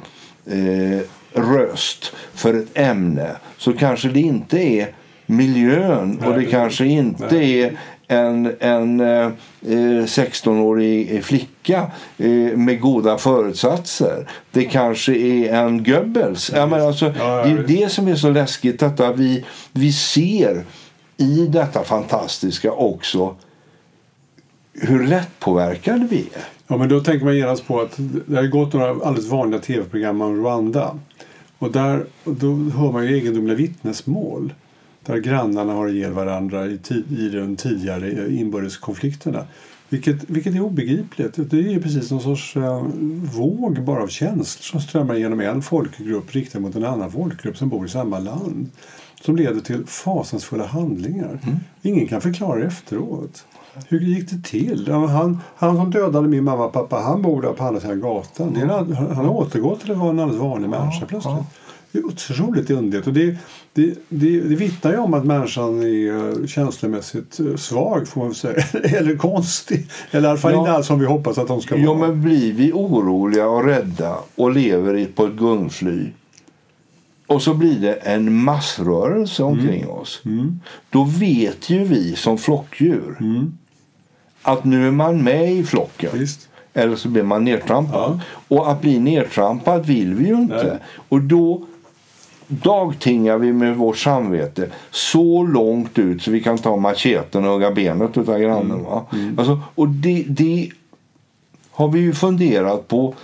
eh, 0.46 1.00
röst 1.32 2.12
för 2.34 2.54
ett 2.54 2.78
ämne 2.78 3.36
så 3.58 3.72
kanske 3.72 4.08
det 4.08 4.20
inte 4.20 4.58
är 4.58 4.94
miljön 5.28 6.22
och 6.26 6.34
det 6.34 6.44
kanske 6.44 6.86
inte 6.86 7.36
är 7.36 7.78
en, 8.08 8.56
en 8.60 9.00
eh, 9.00 9.30
16-årig 10.04 11.24
flicka 11.24 11.90
eh, 12.18 12.56
med 12.56 12.80
goda 12.80 13.18
förutsatser. 13.18 14.28
Det 14.50 14.64
kanske 14.64 15.14
är 15.16 15.54
en 15.54 15.84
Goebbels. 15.84 16.52
Ja, 16.54 16.66
men 16.66 16.82
alltså, 16.82 17.08
det 17.08 17.50
är 17.50 17.64
det 17.66 17.92
som 17.92 18.08
är 18.08 18.16
så 18.16 18.30
läskigt. 18.30 18.80
Detta 18.80 19.12
vi, 19.12 19.44
vi 19.72 19.92
ser 19.92 20.64
i 21.16 21.46
detta 21.46 21.84
fantastiska 21.84 22.72
också 22.72 23.36
hur 24.72 25.06
lättpåverkade 25.06 26.06
vi 26.10 26.20
är. 26.20 26.44
Ja, 26.66 26.76
men 26.76 26.88
då 26.88 27.00
tänker 27.00 27.24
man 27.24 27.36
genast 27.36 27.66
på 27.66 27.80
att 27.80 27.94
det 28.26 28.36
har 28.36 28.46
gått 28.46 28.72
några 28.72 28.90
alldeles 28.90 29.30
vanliga 29.30 29.60
tv-program 29.60 30.20
om 30.20 30.36
Rwanda. 30.36 30.98
Och 31.58 31.72
där, 31.72 32.04
då 32.24 32.54
hör 32.54 32.92
man 32.92 33.06
ju 33.06 33.16
egendomliga 33.16 33.56
vittnesmål. 33.56 34.52
Där 35.08 35.18
grannarna 35.18 35.72
har 35.72 35.88
ihjäl 35.88 36.12
varandra 36.12 36.66
i, 36.66 36.78
i 37.18 37.28
de 37.28 37.56
tidigare 37.56 38.34
inbördeskonflikterna. 38.34 39.44
Vilket, 39.88 40.30
vilket 40.30 40.54
är 40.54 40.60
obegripligt. 40.60 41.50
Det 41.50 41.74
är 41.74 41.80
precis 41.80 42.10
någon 42.10 42.20
sorts 42.20 42.56
uh, 42.56 42.82
våg 43.34 43.82
bara 43.82 44.02
av 44.02 44.08
känslor 44.08 44.62
som 44.62 44.80
strömmar 44.80 45.14
genom 45.14 45.40
en 45.40 45.62
folkgrupp 45.62 46.34
riktad 46.34 46.60
mot 46.60 46.74
en 46.74 46.84
annan 46.84 47.12
folkgrupp 47.12 47.56
som 47.56 47.68
bor 47.68 47.86
i 47.86 47.88
samma 47.88 48.18
land. 48.18 48.70
Som 49.20 49.36
leder 49.36 49.60
till 49.60 49.86
fasansfulla 49.86 50.66
handlingar. 50.66 51.38
Mm. 51.42 51.56
Ingen 51.82 52.08
kan 52.08 52.20
förklara 52.20 52.64
efteråt. 52.64 53.44
Hur 53.88 54.00
gick 54.00 54.30
det 54.30 54.42
till? 54.42 54.92
Han, 54.92 55.38
han 55.56 55.76
som 55.76 55.90
dödade 55.90 56.28
min 56.28 56.44
mamma 56.44 56.64
och 56.64 56.72
pappa 56.72 56.96
han 56.96 57.22
bor 57.22 57.42
där 57.42 57.52
på 57.52 57.64
andra 57.64 57.80
sidan 57.80 58.00
gatan. 58.00 58.56
Mm. 58.56 58.68
Han, 58.68 58.92
han 58.92 59.24
har 59.24 59.34
återgått 59.34 59.80
till 59.80 59.90
att 59.90 59.98
vara 59.98 60.10
en 60.10 60.18
alldeles 60.18 60.42
vanlig 60.42 60.68
människa 60.68 61.06
plötsligt. 61.06 61.34
Det 61.92 61.98
är 61.98 62.04
otroligt 62.04 62.70
underligt. 62.70 63.06
Och 63.06 63.12
det, 63.12 63.36
det, 63.72 63.94
det, 64.08 64.40
det 64.40 64.54
vittnar 64.54 64.92
ju 64.92 64.98
om 64.98 65.14
att 65.14 65.24
människan 65.24 65.82
är 65.82 66.46
känslomässigt 66.46 67.40
eh, 67.40 67.56
svag, 67.56 68.08
får 68.08 68.20
man 68.20 68.34
säga. 68.34 68.64
Eller 68.82 69.16
konstig. 69.16 69.86
Eller 70.10 70.28
i 70.28 70.30
alla 70.30 70.38
fall 70.38 70.52
ja. 70.52 70.58
inte 70.58 70.72
alls 70.72 70.86
som 70.86 71.00
vi 71.00 71.06
hoppas 71.06 71.38
att 71.38 71.48
de 71.48 71.60
ska 71.60 71.74
vara. 71.74 71.84
Ja, 71.84 71.94
men 71.94 72.22
blir 72.22 72.52
vi 72.52 72.72
oroliga 72.72 73.48
och 73.48 73.64
rädda 73.64 74.16
och 74.34 74.50
lever 74.52 75.06
på 75.14 75.26
ett 75.26 75.36
gungfly 75.36 76.06
och 77.28 77.42
så 77.42 77.54
blir 77.54 77.80
det 77.80 77.94
en 77.94 78.44
massrörelse 78.44 79.42
omkring 79.42 79.82
mm. 79.82 79.94
oss. 79.94 80.22
Mm. 80.24 80.60
Då 80.90 81.04
vet 81.04 81.70
ju 81.70 81.84
vi 81.84 82.16
som 82.16 82.38
flockdjur 82.38 83.16
mm. 83.20 83.58
att 84.42 84.64
nu 84.64 84.86
är 84.86 84.90
man 84.90 85.24
med 85.24 85.52
i 85.52 85.64
flocken. 85.64 86.10
Visst. 86.14 86.48
Eller 86.74 86.96
så 86.96 87.08
blir 87.08 87.22
man 87.22 87.44
nedtrampad. 87.44 88.20
Ja. 88.48 88.56
Och 88.56 88.70
att 88.70 88.80
bli 88.80 88.98
nedtrampad 88.98 89.86
vill 89.86 90.14
vi 90.14 90.26
ju 90.26 90.34
inte. 90.34 90.64
Nej. 90.64 90.78
Och 91.08 91.20
då 91.20 91.66
dagtingar 92.48 93.38
vi 93.38 93.52
med 93.52 93.76
vårt 93.76 93.98
samvete 93.98 94.68
så 94.90 95.42
långt 95.42 95.98
ut 95.98 96.22
så 96.22 96.30
vi 96.30 96.42
kan 96.42 96.58
ta 96.58 96.76
macheten 96.76 97.44
och 97.44 97.52
hugga 97.52 97.70
benet 97.70 98.16
av 98.16 98.38
grannen. 98.38 98.70
Mm. 98.70 98.84
Va? 98.84 99.04
Mm. 99.12 99.38
Alltså, 99.38 99.60
och 99.74 99.88
det, 99.88 100.24
det 100.28 100.70
har 101.70 101.88
vi 101.88 102.00
ju 102.00 102.12
funderat 102.12 102.88
på 102.88 103.14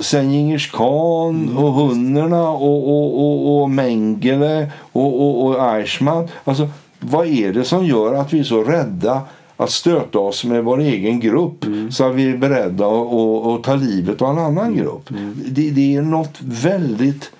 sen 0.00 0.32
Djingis 0.32 0.66
khan 0.66 1.42
mm. 1.42 1.56
och 1.56 1.72
hunnerna 1.72 2.48
och, 2.48 2.88
och, 2.88 3.20
och, 3.20 3.62
och 3.62 3.70
Mengele 3.70 4.70
och, 4.92 5.20
och, 5.20 5.46
och 5.46 5.74
Eichmann. 5.74 6.28
Alltså, 6.44 6.68
vad 7.00 7.26
är 7.26 7.52
det 7.52 7.64
som 7.64 7.86
gör 7.86 8.14
att 8.14 8.32
vi 8.32 8.38
är 8.38 8.44
så 8.44 8.62
rädda 8.62 9.22
att 9.56 9.70
stöta 9.70 10.18
oss 10.18 10.44
med 10.44 10.64
vår 10.64 10.80
egen 10.80 11.20
grupp 11.20 11.64
mm. 11.64 11.92
så 11.92 12.04
att 12.04 12.14
vi 12.14 12.30
är 12.30 12.36
beredda 12.36 12.86
att, 12.86 13.12
att, 13.12 13.46
att 13.46 13.62
ta 13.62 13.74
livet 13.74 14.22
av 14.22 14.30
en 14.30 14.44
annan 14.44 14.66
mm. 14.66 14.76
grupp? 14.76 15.10
Mm. 15.10 15.34
Det, 15.46 15.70
det 15.70 15.96
är 15.96 16.02
något 16.02 16.38
väldigt 16.42 17.30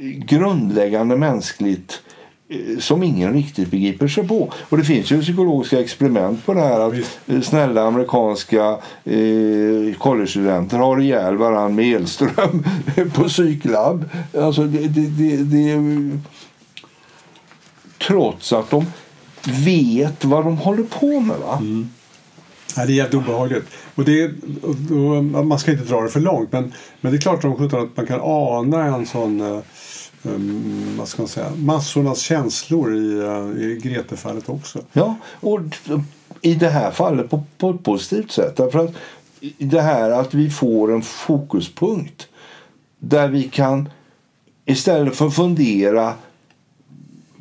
grundläggande 0.00 1.16
mänskligt 1.16 2.02
eh, 2.48 2.78
som 2.78 3.02
ingen 3.02 3.32
riktigt 3.32 3.70
begriper 3.70 4.08
sig 4.08 4.28
på. 4.28 4.52
Och 4.68 4.78
det 4.78 4.84
finns 4.84 5.10
ju 5.10 5.22
psykologiska 5.22 5.80
experiment 5.80 6.46
på 6.46 6.54
det 6.54 6.60
här 6.60 6.80
att 6.80 6.94
Visst. 6.94 7.48
snälla 7.48 7.82
amerikanska 7.82 8.78
eh, 9.04 9.98
collegestudenter 9.98 10.78
har 10.78 11.00
ihjäl 11.00 11.36
varandra 11.36 11.68
med 11.68 11.96
elström 11.96 12.64
på 13.14 13.24
psyklabb. 13.24 14.10
Alltså 14.38 14.64
det, 14.64 14.88
det, 14.88 15.06
det, 15.06 15.36
det, 15.36 16.18
trots 17.98 18.52
att 18.52 18.70
de 18.70 18.86
vet 19.64 20.24
vad 20.24 20.44
de 20.44 20.58
håller 20.58 20.82
på 20.82 21.20
med. 21.20 21.36
Va? 21.36 21.56
Mm. 21.60 21.90
Ja, 22.76 22.86
det 22.86 22.92
är 22.92 22.94
jävligt 22.94 23.14
obehagligt. 23.14 23.64
Och 23.94 24.04
det, 24.04 24.30
och, 24.62 24.70
och, 25.38 25.46
man 25.46 25.58
ska 25.58 25.70
inte 25.70 25.84
dra 25.84 26.00
det 26.00 26.08
för 26.08 26.20
långt 26.20 26.52
men, 26.52 26.72
men 27.00 27.12
det 27.12 27.18
är 27.18 27.20
klart 27.20 27.42
som 27.42 27.52
att 27.52 27.96
man 27.96 28.06
kan 28.06 28.20
ana 28.22 28.84
en 28.84 29.06
sån 29.06 29.40
uh, 29.40 29.60
um, 30.22 30.94
vad 30.98 31.08
ska 31.08 31.22
man 31.22 31.28
säga, 31.28 31.50
massornas 31.56 32.20
känslor 32.20 32.96
i, 32.96 33.14
uh, 33.14 33.62
i 33.62 33.80
Grete-fallet 33.82 34.48
också. 34.48 34.78
Ja, 34.92 35.16
och 35.40 35.60
i 36.40 36.54
det 36.54 36.68
här 36.68 36.90
fallet 36.90 37.30
på, 37.30 37.44
på 37.58 37.70
ett 37.70 37.82
positivt 37.82 38.32
sätt. 38.32 38.56
Därför 38.56 38.78
att 38.78 38.94
det 39.58 39.80
här 39.80 40.10
att 40.10 40.34
vi 40.34 40.50
får 40.50 40.92
en 40.92 41.02
fokuspunkt 41.02 42.28
där 42.98 43.28
vi 43.28 43.42
kan 43.42 43.88
istället 44.64 45.16
för 45.16 45.26
att 45.26 45.34
fundera 45.34 46.14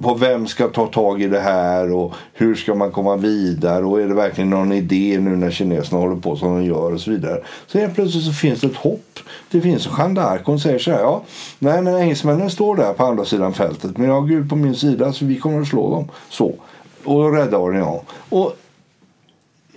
på 0.01 0.13
vem 0.13 0.47
ska 0.47 0.67
ta 0.67 0.87
tag 0.87 1.21
i 1.21 1.27
det 1.27 1.39
här 1.39 1.91
och 1.91 2.13
hur 2.33 2.55
ska 2.55 2.75
man 2.75 2.91
komma 2.91 3.15
vidare 3.15 3.85
och 3.85 4.01
är 4.01 4.07
det 4.07 4.13
verkligen 4.13 4.49
någon 4.49 4.71
idé 4.71 5.19
nu 5.19 5.35
när 5.35 5.51
kineserna 5.51 6.01
håller 6.01 6.15
på 6.15 6.35
som 6.35 6.55
de 6.55 6.65
gör 6.65 6.93
och 6.93 7.01
så 7.01 7.11
vidare. 7.11 7.41
Så 7.67 7.79
helt 7.79 7.95
plötsligt 7.95 8.23
så 8.23 8.31
finns 8.31 8.61
det 8.61 8.67
ett 8.67 8.75
hopp. 8.75 9.19
Det 9.51 9.61
finns 9.61 9.87
en 9.87 9.93
Jeanne 9.97 10.21
d'Arc. 10.21 10.39
Hon 10.43 10.59
säger 10.59 10.79
så 10.79 10.91
här. 10.91 10.99
Ja, 10.99 11.23
nej 11.59 11.81
men 11.81 11.95
engelsmännen 11.95 12.49
står 12.49 12.75
där 12.75 12.93
på 12.93 13.05
andra 13.05 13.25
sidan 13.25 13.53
fältet 13.53 13.97
men 13.97 14.07
jag 14.07 14.21
har 14.21 14.27
Gud 14.27 14.49
på 14.49 14.55
min 14.55 14.75
sida 14.75 15.13
så 15.13 15.25
vi 15.25 15.39
kommer 15.39 15.61
att 15.61 15.67
slå 15.67 15.91
dem. 15.91 16.09
Så. 16.29 16.55
Och 17.03 17.33
rädda 17.33 17.57
Orient. 17.57 18.01
Och 18.29 18.57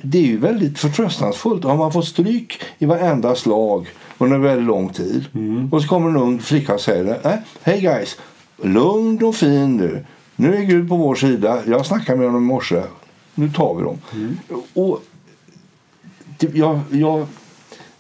det 0.03 0.19
är 0.19 0.23
ju 0.23 0.39
väldigt 0.39 0.79
förtröstansfullt. 0.79 1.65
Har 1.65 1.77
man 1.77 1.93
fått 1.93 2.07
stryk 2.07 2.63
i 2.79 2.87
varenda 2.87 3.35
slag 3.35 3.89
under 4.19 4.39
väldigt 4.39 4.67
lång 4.67 4.89
tid 4.89 5.25
mm. 5.35 5.73
och 5.73 5.83
så 5.83 5.89
kommer 5.89 6.09
en 6.09 6.17
ung 6.17 6.39
flicka 6.39 6.75
och 6.75 6.81
säger 6.81 7.05
det. 7.05 7.43
Hej 7.63 7.81
guys, 7.81 8.17
lugn 8.63 9.25
och 9.25 9.35
fin 9.35 9.77
nu. 9.77 10.05
Nu 10.37 10.57
är 10.57 10.63
Gud 10.63 10.89
på 10.89 10.97
vår 10.97 11.15
sida. 11.15 11.63
Jag 11.67 11.87
snackade 11.87 12.19
med 12.19 12.27
honom 12.27 12.43
i 12.43 12.47
morse. 12.47 12.83
Nu 13.35 13.51
tar 13.51 13.75
vi 13.75 13.83
dem. 13.83 13.99
Mm. 14.13 14.37
Och 14.75 15.03
jag, 16.39 16.81
jag 16.91 17.27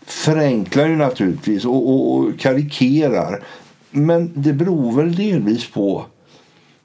förenklar 0.07 0.87
ju 0.87 0.97
naturligtvis 0.97 1.65
och, 1.65 1.91
och, 1.91 2.17
och, 2.17 2.39
karikerar. 2.39 3.43
Men 3.91 4.33
det 4.35 4.53
beror 4.53 4.93
väl 4.93 5.15
delvis 5.15 5.71
på 5.71 6.05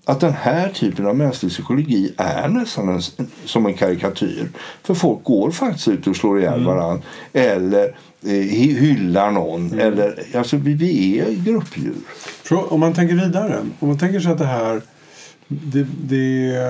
att 0.05 0.19
den 0.19 0.33
här 0.33 0.69
typen 0.69 1.05
av 1.05 1.15
mänsklig 1.15 1.51
psykologi 1.51 2.13
är 2.17 2.47
nästan 2.47 2.89
en, 2.89 3.01
som 3.45 3.65
en 3.65 3.73
karikatyr. 3.73 4.49
För 4.83 4.93
folk 4.93 5.23
går 5.23 5.51
faktiskt 5.51 5.87
ut 5.87 6.07
och 6.07 6.15
slår 6.15 6.39
ihjäl 6.39 6.53
mm. 6.53 6.65
varandra. 6.65 7.03
Eller 7.33 7.95
Eh, 8.25 8.31
hyllar 8.31 9.31
någon. 9.31 9.67
Mm. 9.67 9.79
Eller, 9.79 10.23
alltså, 10.35 10.57
vi, 10.57 10.73
vi 10.73 11.19
är 11.19 11.31
gruppdjur. 11.31 11.93
Om 12.69 12.79
man 12.79 12.93
tänker 12.93 13.15
vidare. 13.15 13.59
Om 13.79 13.87
man 13.87 13.97
tänker 13.97 14.19
sig 14.19 14.31
att 14.31 14.37
det 14.37 14.45
här 14.45 14.81
det, 15.47 15.83
det, 15.83 16.17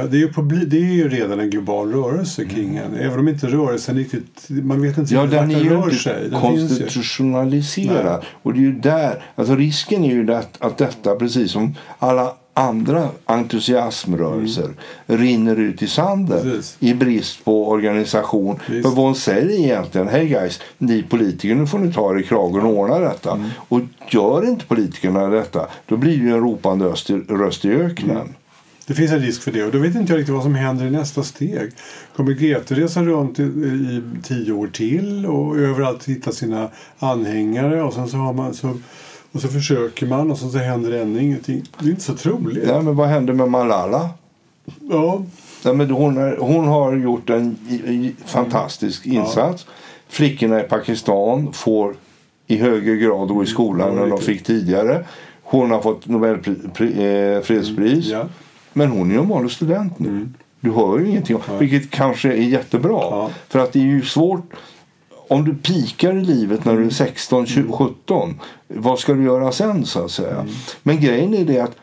det, 0.09 0.17
är 0.17 0.59
ju 0.59 0.65
det 0.65 0.77
är 0.77 0.93
ju 0.93 1.09
redan 1.09 1.39
en 1.39 1.49
global 1.49 1.91
rörelse 1.91 2.45
kring 2.45 2.77
mm. 2.77 2.93
en. 2.93 2.99
Även 2.99 3.19
om 3.19 3.27
inte 3.27 3.47
rörelsen 3.47 3.97
riktigt... 3.97 4.45
Man 4.49 4.81
vet 4.81 4.97
inte 4.97 5.13
ja, 5.13 5.25
den 5.25 5.51
är 5.51 5.59
ju 5.59 5.75
inte 5.75 5.95
sig. 5.95 6.31
konstitutionaliserad. 6.41 8.25
Och 8.43 8.53
det 8.53 8.59
är 8.59 8.61
ju 8.61 8.71
där... 8.71 9.23
Alltså 9.35 9.55
risken 9.55 10.03
är 10.03 10.13
ju 10.13 10.33
att, 10.33 10.61
att 10.61 10.77
detta, 10.77 11.15
precis 11.15 11.51
som 11.51 11.75
alla 11.99 12.33
andra 12.57 13.09
entusiasmrörelser 13.25 14.63
mm. 14.63 15.21
rinner 15.21 15.59
ut 15.59 15.81
i 15.81 15.87
sanden 15.87 16.41
Precis. 16.41 16.77
i 16.79 16.93
brist 16.93 17.45
på 17.45 17.69
organisation. 17.69 18.59
Visst. 18.67 18.87
För 18.87 18.95
vad 18.95 19.05
hon 19.05 19.15
säger 19.15 19.49
egentligen, 19.49 20.07
hej 20.07 20.27
guys, 20.27 20.59
ni 20.77 21.03
politiker 21.03 21.55
nu 21.55 21.67
får 21.67 21.79
ni 21.79 21.93
ta 21.93 22.15
er 22.15 22.19
i 22.19 22.23
kragen 22.23 22.61
och 22.61 22.73
ordna 22.73 22.99
detta. 22.99 23.31
Mm. 23.31 23.49
Och 23.69 23.81
gör 24.09 24.47
inte 24.47 24.65
politikerna 24.65 25.27
detta, 25.27 25.67
då 25.85 25.97
blir 25.97 26.23
det 26.23 26.31
en 26.31 26.39
ropande 26.39 26.85
röst 27.29 27.65
i 27.65 27.69
öknen. 27.69 28.17
Mm. 28.17 28.33
Det 28.87 28.93
finns 28.93 29.11
en 29.11 29.19
risk 29.19 29.41
för 29.41 29.51
det 29.51 29.63
och 29.63 29.71
då 29.71 29.79
vet 29.79 29.95
inte 29.95 30.13
jag 30.13 30.19
riktigt 30.19 30.35
vad 30.35 30.43
som 30.43 30.55
händer 30.55 30.85
i 30.85 30.91
nästa 30.91 31.23
steg. 31.23 31.71
Kommer 32.15 32.31
Grete 32.31 32.75
resa 32.75 33.03
runt 33.03 33.39
i, 33.39 33.43
i 33.43 34.01
tio 34.23 34.51
år 34.51 34.67
till 34.67 35.25
och 35.25 35.57
överallt 35.57 36.05
hitta 36.05 36.31
sina 36.31 36.69
anhängare 36.99 37.83
och 37.83 37.93
sen 37.93 38.07
så 38.07 38.17
har 38.17 38.33
man 38.33 38.53
så 38.53 38.77
och 39.35 39.41
så 39.41 39.47
försöker 39.47 40.07
man 40.07 40.31
och 40.31 40.37
så, 40.37 40.49
så 40.49 40.57
händer 40.57 40.91
det 40.91 41.01
ännu 41.01 41.21
ingenting. 41.21 41.63
Det 41.79 41.85
är 41.85 41.89
inte 41.89 42.03
så 42.03 42.13
troligt. 42.13 42.67
Ja, 42.67 42.81
men 42.81 42.95
vad 42.95 43.07
händer 43.07 43.33
med 43.33 43.49
Malala? 43.49 44.09
Ja. 44.79 45.23
ja 45.63 45.73
men 45.73 45.89
hon, 45.89 46.17
är, 46.17 46.37
hon 46.37 46.67
har 46.67 46.95
gjort 46.95 47.29
en 47.29 47.57
fantastisk 48.25 49.05
insats. 49.05 49.65
Ja. 49.67 49.73
Flickorna 50.07 50.59
i 50.59 50.63
Pakistan 50.63 51.53
får 51.53 51.95
i 52.47 52.57
högre 52.57 52.95
grad 52.95 53.27
gå 53.27 53.43
i 53.43 53.45
skolan 53.45 53.89
mm, 53.89 54.03
än 54.03 54.09
de 54.09 54.19
fick 54.19 54.43
tidigare. 54.43 55.05
Hon 55.43 55.71
har 55.71 55.81
fått 55.81 56.07
Nobelfredspris. 56.07 58.07
Mm, 58.07 58.19
ja. 58.19 58.25
Men 58.73 58.89
hon 58.89 59.09
är 59.09 59.15
ju 59.15 59.21
en 59.21 59.27
vanlig 59.27 59.51
student 59.51 59.99
nu. 59.99 60.09
Mm. 60.09 60.33
Du 60.59 60.71
hör 60.71 60.99
ju 60.99 61.09
ingenting. 61.09 61.37
Ja. 61.47 61.57
Vilket 61.57 61.91
kanske 61.91 62.29
är 62.29 62.35
jättebra. 62.35 62.99
Ja. 63.01 63.29
För 63.47 63.59
att 63.59 63.73
det 63.73 63.79
är 63.79 63.83
ju 63.83 64.01
svårt 64.01 64.53
om 65.27 65.45
du 65.45 65.55
pikar 65.55 66.17
i 66.17 66.21
livet 66.21 66.65
när 66.65 66.77
du 66.77 66.85
är 66.85 66.89
16, 66.89 67.45
20, 67.45 67.71
17, 67.71 68.39
vad 68.67 68.99
ska 68.99 69.13
du 69.13 69.23
göra 69.23 69.51
sen 69.51 69.85
så 69.85 70.05
att 70.05 70.11
säga? 70.11 70.35
Mm. 70.35 70.47
Men 70.83 71.01
grejen 71.01 71.33
är 71.33 71.45
det 71.45 71.59
att 71.59 71.75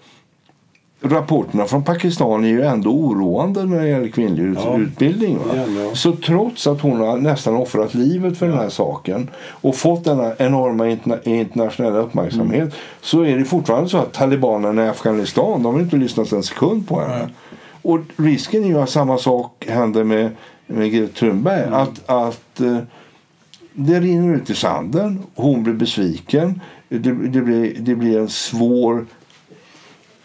rapporterna 1.02 1.64
från 1.64 1.85
Pakistan 1.85 2.44
är 2.44 2.48
ju 2.48 2.62
ändå 2.62 2.90
oroande 2.90 3.64
när 3.64 3.81
det 3.81 3.88
gäller 3.88 4.09
kvinnlig 4.09 4.57
ja. 4.57 4.78
utbildning. 4.78 5.38
Va? 5.38 5.55
Ja, 5.57 5.94
Så 5.94 6.12
trots 6.12 6.66
att 6.66 6.81
hon 6.81 7.00
har 7.00 7.16
nästan 7.16 7.57
offrat 7.57 7.94
livet 7.94 8.38
för 8.38 8.46
ja. 8.46 8.52
den 8.52 8.61
här 8.61 8.68
saken 8.68 9.31
och 9.48 9.76
fått 9.76 10.05
denna 10.05 10.33
enorma 10.38 10.88
interna 10.88 11.18
internationella 11.24 11.98
uppmärksamhet 11.98 12.61
mm. 12.61 12.72
så 13.00 13.22
är 13.22 13.38
det 13.38 13.44
fortfarande 13.44 13.88
så 13.88 13.98
att 13.98 14.12
talibanerna 14.12 14.85
i 14.85 14.88
Afghanistan 14.88 15.62
de 15.62 15.74
har 15.74 15.81
inte 15.81 15.96
lyssnat 15.96 16.33
en 16.33 16.42
sekund 16.42 16.88
på 16.88 17.00
henne. 17.00 17.28
Och 17.83 18.00
risken 18.16 18.64
är 18.64 18.68
ju 18.68 18.81
att 18.81 18.90
samma 18.90 19.18
sak 19.18 19.64
händer 19.68 20.05
med, 20.05 20.31
med 20.66 20.92
Greta 20.92 21.12
Thunberg. 21.12 21.62
Mm. 21.62 21.74
Att, 21.74 22.11
att 22.11 22.61
uh, 22.61 22.78
det 23.74 24.00
rinner 24.00 24.35
ut 24.35 24.50
i 24.50 24.54
sanden. 24.54 25.22
Hon 25.35 25.62
blir 25.62 25.74
besviken. 25.74 26.61
Det, 26.88 26.98
det, 27.12 27.40
blir, 27.40 27.76
det 27.78 27.94
blir 27.94 28.18
en 28.18 28.28
svår 28.28 29.06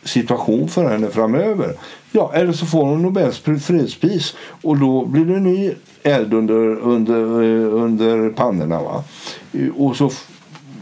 situation 0.04 0.70
för 0.70 0.90
henne 0.90 1.08
framöver. 1.08 1.74
Ja, 2.12 2.32
eller 2.34 2.54
så 2.54 2.66
får 2.66 2.86
hon 2.86 3.02
Nobels 3.02 3.40
fredspris 3.40 4.36
och 4.62 4.78
då 4.78 5.06
blir 5.06 5.26
det 5.26 5.36
en 5.36 5.44
ny 5.44 5.74
eld 6.04 6.34
under, 6.34 6.80
under, 6.80 7.22
eh, 7.22 7.74
under 7.84 8.30
pannorna. 8.30 8.82
Va? 8.82 9.04
Eh, 9.54 9.70
och 9.76 9.98
så 9.98 10.12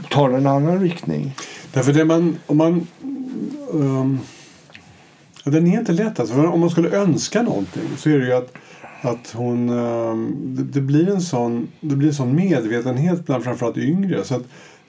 tar 0.10 0.30
det 0.30 0.38
en 0.38 0.47
annan 0.47 0.80
riktning. 0.80 1.36
Därför 1.73 1.93
det 1.93 2.06
man, 2.06 2.38
om 2.45 2.58
man 2.58 2.88
um, 3.71 4.19
den 5.51 5.67
är 5.67 5.80
inte 5.80 5.91
lätt. 5.91 6.19
Alltså, 6.19 6.36
om 6.36 6.60
man 6.60 6.69
skulle 6.69 6.89
önska 6.89 7.41
någonting 7.41 7.84
så 7.97 8.10
är 8.10 8.19
det 8.19 8.25
ju 8.25 8.34
att, 8.34 8.54
att 9.06 9.32
hon... 9.36 9.70
Ehm, 9.70 10.36
det, 10.56 10.63
det, 10.63 10.82
blir 10.82 11.10
en 11.10 11.22
sån, 11.22 11.68
det 11.82 11.96
blir 11.96 12.08
en 12.08 12.13
sån 12.13 12.36
medvetenhet 12.36 13.26
bland 13.26 13.44
framförallt 13.44 13.78
yngre. 13.78 14.24
Så 14.24 14.36
att, 14.36 14.44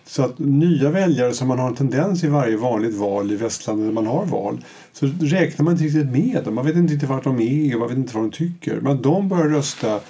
så 0.06 0.22
att 0.22 0.38
nya 0.38 0.90
väljare 0.90 1.32
som 1.32 1.48
man 1.48 1.58
har 1.58 1.68
en 1.68 1.74
tendens 1.74 2.24
i 2.24 2.28
varje 2.28 2.56
vanligt 2.56 2.94
val 2.94 3.32
i 3.32 3.36
västlandet 3.36 3.86
när 3.86 3.92
man 3.92 4.06
har 4.06 4.26
val 4.26 4.64
så 4.92 5.06
räknar 5.06 5.64
man 5.64 5.72
inte 5.72 5.84
riktigt 5.84 6.10
med 6.10 6.44
dem. 6.44 6.54
Man 6.54 6.66
vet 6.66 6.76
inte 6.76 6.92
riktigt 6.92 7.08
vart 7.08 7.24
de 7.24 7.40
är 7.40 7.74
och 7.74 7.80
man 7.80 7.88
vet 7.88 7.98
inte 7.98 8.14
vad 8.14 8.24
de 8.24 8.30
tycker. 8.30 8.80
Men 8.80 9.02
de 9.02 9.28
börjar 9.28 9.48
rösta 9.48 10.00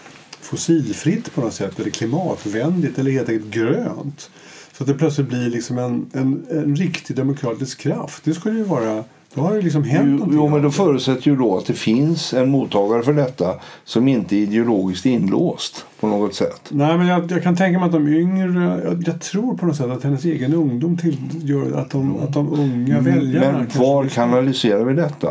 fossilfritt 0.40 1.34
på 1.34 1.40
något 1.40 1.54
sätt 1.54 1.80
eller 1.80 1.90
klimatvänligt 1.90 2.98
eller 2.98 3.10
helt 3.10 3.28
enkelt 3.28 3.50
grönt. 3.50 4.30
Så 4.72 4.82
att 4.82 4.86
det 4.86 4.94
plötsligt 4.94 5.28
blir 5.28 5.50
liksom 5.50 5.78
en, 5.78 6.10
en, 6.12 6.46
en 6.50 6.76
riktig 6.76 7.16
demokratisk 7.16 7.80
kraft. 7.80 8.24
Det 8.24 8.34
skulle 8.34 8.58
ju 8.58 8.64
vara 8.64 9.04
då 9.36 9.42
har 9.42 9.54
det 9.54 9.62
liksom 9.62 9.84
hänt 9.84 10.22
jo, 10.26 10.32
jo, 10.32 10.48
men 10.48 10.62
då 10.62 10.70
förutsätter 10.70 11.30
ju 11.30 11.36
då 11.36 11.58
att 11.58 11.66
det 11.66 11.72
finns 11.72 12.34
en 12.34 12.50
mottagare 12.50 13.02
för 13.02 13.12
detta 13.12 13.54
som 13.84 14.08
inte 14.08 14.36
är 14.36 14.38
ideologiskt 14.38 15.06
inlåst 15.06 15.86
på 16.00 16.06
något 16.06 16.34
sätt. 16.34 16.60
Nej, 16.68 16.98
men 16.98 17.06
jag, 17.06 17.32
jag 17.32 17.42
kan 17.42 17.56
tänka 17.56 17.78
mig 17.78 17.86
att 17.86 17.92
de 17.92 18.08
yngre, 18.08 18.80
jag, 18.84 19.02
jag, 19.06 19.20
tror 19.20 19.56
på 19.56 19.66
något 19.66 19.76
sätt 19.76 19.90
att 19.90 20.04
hennes 20.04 20.24
egen 20.24 20.54
ungdom 20.54 20.96
till, 20.96 21.16
gör 21.42 21.80
att 21.80 21.90
de, 21.90 22.20
att 22.20 22.32
de 22.32 22.52
unga 22.52 23.00
väljarna... 23.00 23.52
Men 23.52 23.68
var 23.74 24.04
liksom... 24.04 24.22
kanaliserar 24.22 24.84
vi 24.84 24.94
detta? 24.94 25.30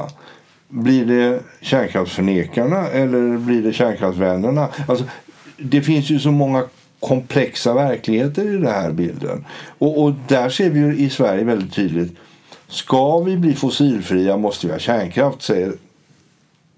Blir 0.67 1.05
det 1.05 1.39
kärnkraftsförnekarna 1.61 2.87
eller 2.87 3.37
blir 3.37 3.63
det 3.63 3.73
kärnkraftsvännerna? 3.73 4.67
Alltså, 4.87 5.05
det 5.57 5.81
finns 5.81 6.09
ju 6.09 6.19
så 6.19 6.31
många 6.31 6.63
komplexa 6.99 7.73
verkligheter 7.73 8.43
i 8.43 8.51
den 8.51 8.67
här 8.67 8.91
bilden. 8.91 9.45
Och, 9.77 10.03
och 10.03 10.13
där 10.27 10.49
ser 10.49 10.69
vi 10.69 10.79
ju 10.79 10.97
i 10.97 11.09
Sverige 11.09 11.43
väldigt 11.43 11.73
tydligt 11.73 12.17
Ska 12.67 13.19
vi 13.19 13.38
bli 13.38 13.54
fossilfria 13.54 14.38
måste 14.38 14.67
vi 14.67 14.73
ha 14.73 14.80
kärnkraft, 14.80 15.41
säger 15.41 15.73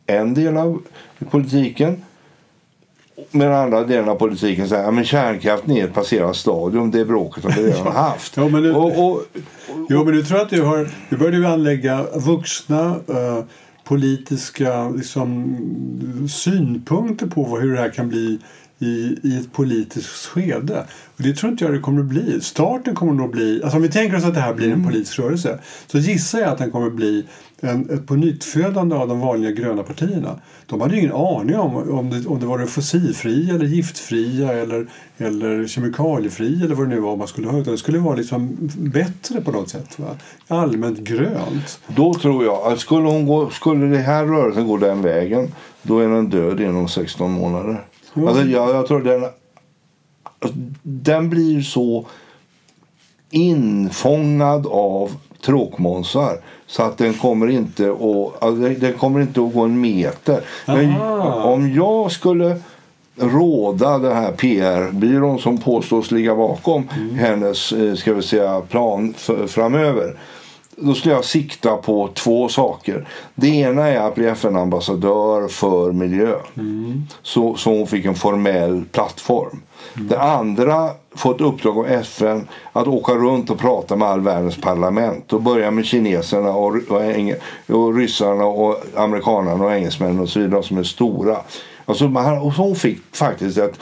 en 0.06 0.34
del 0.34 0.58
av 0.58 0.82
politiken. 1.30 2.04
Men 3.32 3.54
andra 3.54 3.84
delen 3.84 4.10
av 4.10 4.16
politiken 4.16 4.70
säger 4.70 5.00
att 5.00 5.06
kärnkraften 5.06 5.72
är 5.72 5.86
ett 5.86 5.94
passerat 5.94 6.36
stadium. 6.36 6.92
Det 6.92 7.06
bråket 7.06 7.44
har 7.44 7.52
vi 7.52 7.64
redan 7.64 7.88
haft. 7.96 8.38
ja, 8.38 8.48
men 8.48 8.64
nu, 8.64 8.74
och, 8.74 9.00
och, 9.00 9.12
och, 9.14 9.24
jo, 9.90 10.04
men 10.04 10.14
du 10.14 10.24
tror 10.24 10.42
att 10.42 10.50
du 10.50 10.62
har... 10.62 10.90
Du 11.10 11.18
började 11.18 11.50
anlägga 11.50 12.06
vuxna 12.16 12.96
uh, 12.96 13.44
politiska 13.84 14.90
liksom, 14.90 15.58
synpunkter 16.30 17.28
på 17.28 17.58
hur 17.58 17.74
det 17.74 17.82
här 17.82 17.90
kan 17.90 18.10
bli 18.10 18.40
i, 18.80 19.18
i 19.24 19.38
ett 19.38 19.54
politiskt 19.54 20.26
skede. 20.26 20.86
Och 21.18 21.24
det 21.24 21.34
tror 21.34 21.52
inte 21.52 21.64
jag 21.64 21.74
det 21.74 21.80
kommer 21.80 22.00
att 22.00 22.06
bli. 22.06 22.42
Starten 22.42 22.96
kommer 22.96 23.14
nog 23.14 23.32
bli, 23.32 23.62
alltså 23.64 23.78
om 23.78 23.84
vi 23.84 23.90
tänker 23.90 24.18
oss 24.18 24.24
att 24.24 24.34
det 24.34 24.40
här 24.40 24.54
blir 24.54 24.68
en 24.68 24.74
mm. 24.74 24.86
politisk 24.86 25.20
rörelse 25.20 25.60
så 25.88 25.98
gissar 25.98 26.40
jag 26.40 26.50
att 26.50 26.58
den 26.58 26.72
kommer 26.72 26.88
att 26.88 26.94
bli 26.94 27.26
en, 27.60 27.90
ett 27.90 28.08
pånyttfödande 28.08 28.96
av 28.96 29.08
de 29.08 29.20
vanliga 29.20 29.52
gröna 29.52 29.84
partierna. 29.84 30.40
De 30.66 30.82
hade 30.82 30.96
ju 30.96 31.00
ingen 31.00 31.16
aning 31.16 31.56
om 31.56 31.76
om 31.76 32.10
det, 32.10 32.28
om 32.28 32.40
det 32.40 32.46
var 32.46 32.58
det 32.58 32.68
fossilfria 32.68 33.56
eller 33.56 33.66
giftfria 33.66 34.54
eller, 34.54 34.88
eller 35.18 35.68
kemikaliefria 35.68 36.66
eller 36.66 36.76
vad 36.76 36.90
det 36.90 36.96
nu 36.96 37.02
var 37.02 37.18
man 37.18 37.28
skulle 37.28 37.48
ha. 37.48 37.62
Det 37.62 37.78
skulle 37.78 38.00
vara 38.00 38.16
liksom 38.16 38.58
bättre 38.78 39.42
på 39.42 39.52
något 39.52 39.70
sätt. 39.70 40.00
Va? 40.00 40.16
Allmänt 40.48 41.00
grönt. 41.00 41.80
Då 41.88 42.14
tror 42.14 42.46
jag 42.46 42.74
att 42.74 42.80
skulle, 42.80 43.08
hon 43.08 43.26
gå, 43.26 43.50
skulle 43.50 43.86
det 43.86 43.98
här 43.98 44.26
rörelsen 44.26 44.68
gå 44.68 44.78
den 44.78 45.02
vägen 45.02 45.52
då 45.82 46.00
är 46.00 46.08
den 46.08 46.30
död 46.30 46.60
inom 46.60 46.88
16 46.88 47.32
månader. 47.32 47.84
Mm. 48.18 48.28
Alltså, 48.28 48.44
jag, 48.44 48.70
jag 48.70 48.88
tror 48.88 49.02
den, 49.02 49.30
den 50.84 51.30
blir 51.30 51.62
så 51.62 52.06
infångad 53.30 54.68
av 54.68 55.12
tråkmånsar 55.46 56.38
så 56.68 56.84
att 56.84 56.98
den 56.98 57.14
kommer 57.14 57.48
inte 57.48 57.92
att, 57.92 58.44
alltså, 58.44 58.80
den 58.80 58.94
kommer 58.94 59.20
inte 59.20 59.42
att 59.42 59.54
gå 59.54 59.62
en 59.62 59.82
meter. 59.82 60.42
Men 60.66 61.02
om 61.44 61.74
jag 61.74 62.12
skulle 62.12 62.60
råda 63.16 63.98
den 63.98 64.16
här 64.16 64.32
PR-byrån 64.32 65.40
som 65.40 65.58
påstås 65.58 66.12
ligga 66.12 66.36
bakom 66.36 66.90
mm. 66.98 67.16
hennes 67.16 67.72
eh, 67.72 67.96
ska 67.96 68.14
vi 68.14 68.22
säga, 68.22 68.62
plan 68.62 69.14
framöver 69.48 70.16
då 70.80 70.94
skulle 70.94 71.14
jag 71.14 71.26
sikta 71.26 71.78
på 71.78 72.10
två 72.14 72.50
saker. 72.50 73.08
Det 73.36 73.48
ena 73.48 73.88
är 73.88 74.00
att 74.00 74.16
bli 74.16 74.26
FN-ambassadör 74.28 75.48
för 75.48 75.92
miljö. 75.92 76.36
Mm. 76.58 77.04
Så, 77.22 77.56
så 77.56 77.70
hon 77.70 77.88
fick 77.88 78.06
en 78.06 78.16
formell 78.16 78.86
plattform. 78.92 79.62
Mm. 79.96 80.08
Det 80.08 80.22
andra, 80.22 80.90
få 81.16 81.32
ett 81.32 81.42
uppdrag 81.42 81.78
av 81.78 81.88
FN 81.88 82.48
att 82.74 82.88
åka 82.88 83.14
runt 83.14 83.50
och 83.50 83.60
prata 83.60 83.96
med 83.96 84.08
all 84.08 84.22
världens 84.22 84.62
parlament. 84.62 85.34
Och 85.34 85.42
börja 85.42 85.72
med 85.72 85.86
kineserna 85.86 86.50
och, 86.50 86.76
och, 86.76 87.02
och 87.76 87.96
ryssarna 87.96 88.46
och 88.46 88.84
amerikanerna 88.96 89.66
och 89.66 89.74
engelsmännen 89.74 90.20
och 90.20 90.30
så 90.30 90.40
vidare 90.40 90.64
som 90.64 90.78
är 90.78 90.84
stora. 90.84 91.38
Alltså, 91.86 92.08
man, 92.08 92.38
och 92.38 92.54
så 92.54 92.62
hon 92.62 92.76
fick 92.76 93.16
faktiskt 93.16 93.58
ett, 93.58 93.80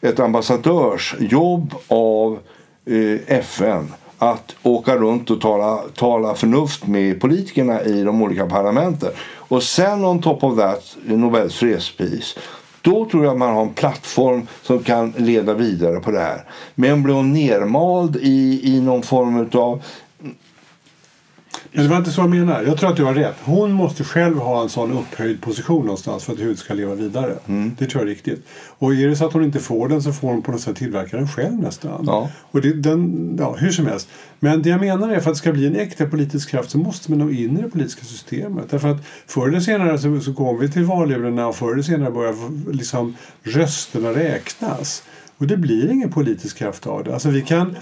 ett 0.00 0.20
ambassadörsjobb 0.20 1.74
av 1.88 2.38
eh, 2.86 3.36
FN 3.38 3.88
att 4.18 4.56
åka 4.62 4.96
runt 4.96 5.30
och 5.30 5.40
tala, 5.40 5.78
tala 5.94 6.34
förnuft 6.34 6.86
med 6.86 7.20
politikerna 7.20 7.82
i 7.82 8.02
de 8.02 8.22
olika 8.22 8.46
parlamenten. 8.46 9.10
Och 9.48 9.62
sen 9.62 10.04
on 10.04 10.22
top 10.22 10.44
of 10.44 10.58
that, 10.58 10.96
Nobels 11.04 11.54
fredspris. 11.54 12.36
Då 12.82 13.04
tror 13.04 13.24
jag 13.24 13.38
man 13.38 13.54
har 13.54 13.62
en 13.62 13.74
plattform 13.74 14.46
som 14.62 14.78
kan 14.78 15.12
leda 15.16 15.54
vidare 15.54 16.00
på 16.00 16.10
det 16.10 16.20
här. 16.20 16.44
Men 16.74 17.02
blir 17.02 17.14
hon 17.14 17.32
nermald 17.32 18.16
i, 18.16 18.60
i 18.76 18.80
någon 18.80 19.02
form 19.02 19.48
av 19.52 19.82
men 21.74 21.84
det 21.84 21.90
var 21.90 21.98
inte 21.98 22.10
så 22.10 22.20
jag 22.20 22.30
menar. 22.30 22.62
Jag 22.62 22.78
tror 22.78 22.90
att 22.90 22.96
du 22.96 23.04
har 23.04 23.14
rätt. 23.14 23.36
Hon 23.44 23.72
måste 23.72 24.04
själv 24.04 24.38
ha 24.38 24.62
en 24.62 24.68
sån 24.68 24.92
upphöjd 24.92 25.40
position 25.40 25.84
någonstans 25.84 26.24
för 26.24 26.32
att 26.32 26.38
huvudet 26.38 26.58
ska 26.58 26.74
leva 26.74 26.94
vidare. 26.94 27.34
Mm. 27.46 27.76
Det 27.78 27.86
tror 27.86 28.02
jag 28.02 28.10
är 28.10 28.14
riktigt. 28.14 28.46
Och 28.78 28.94
är 28.94 29.08
det 29.08 29.16
så 29.16 29.26
att 29.26 29.32
hon 29.32 29.44
inte 29.44 29.60
får 29.60 29.88
den 29.88 30.02
så 30.02 30.12
får 30.12 30.28
hon 30.28 30.42
på 30.42 30.52
något 30.52 30.60
sätt 30.60 30.76
tillverka 30.76 31.16
den 31.16 31.28
själv 31.28 31.54
nästan. 31.54 32.04
Ja. 32.06 32.30
Och 32.50 32.60
det, 32.60 32.72
den, 32.72 33.36
ja, 33.38 33.56
hur 33.58 33.70
som 33.70 33.86
helst. 33.86 34.08
Men 34.40 34.62
det 34.62 34.68
jag 34.68 34.80
menar 34.80 35.08
är 35.08 35.20
för 35.20 35.30
att 35.30 35.36
det 35.36 35.38
ska 35.38 35.52
bli 35.52 35.66
en 35.66 35.76
äkta 35.76 36.06
politisk 36.06 36.50
kraft 36.50 36.70
så 36.70 36.78
måste 36.78 37.10
man 37.10 37.18
nå 37.18 37.30
in 37.30 37.58
i 37.58 37.62
det 37.62 37.70
politiska 37.70 38.04
systemet. 38.04 38.70
Därför 38.70 38.88
att 38.88 39.04
förr 39.26 39.48
eller 39.48 39.60
senare 39.60 39.98
så, 39.98 40.20
så 40.20 40.34
kommer 40.34 40.60
vi 40.60 40.70
till 40.70 40.84
valurnorna 40.84 41.46
och 41.46 41.56
förr 41.56 41.72
eller 41.72 41.82
senare 41.82 42.10
börjar 42.10 42.34
liksom 42.72 43.16
rösterna 43.42 44.08
räknas. 44.08 45.02
Och 45.38 45.46
det 45.46 45.56
blir 45.56 45.90
ingen 45.90 46.10
politisk 46.10 46.58
kraft 46.58 46.86
av 46.86 47.04
det. 47.04 47.14
Alltså 47.14 47.28
vi 47.28 47.42
kan 47.42 47.76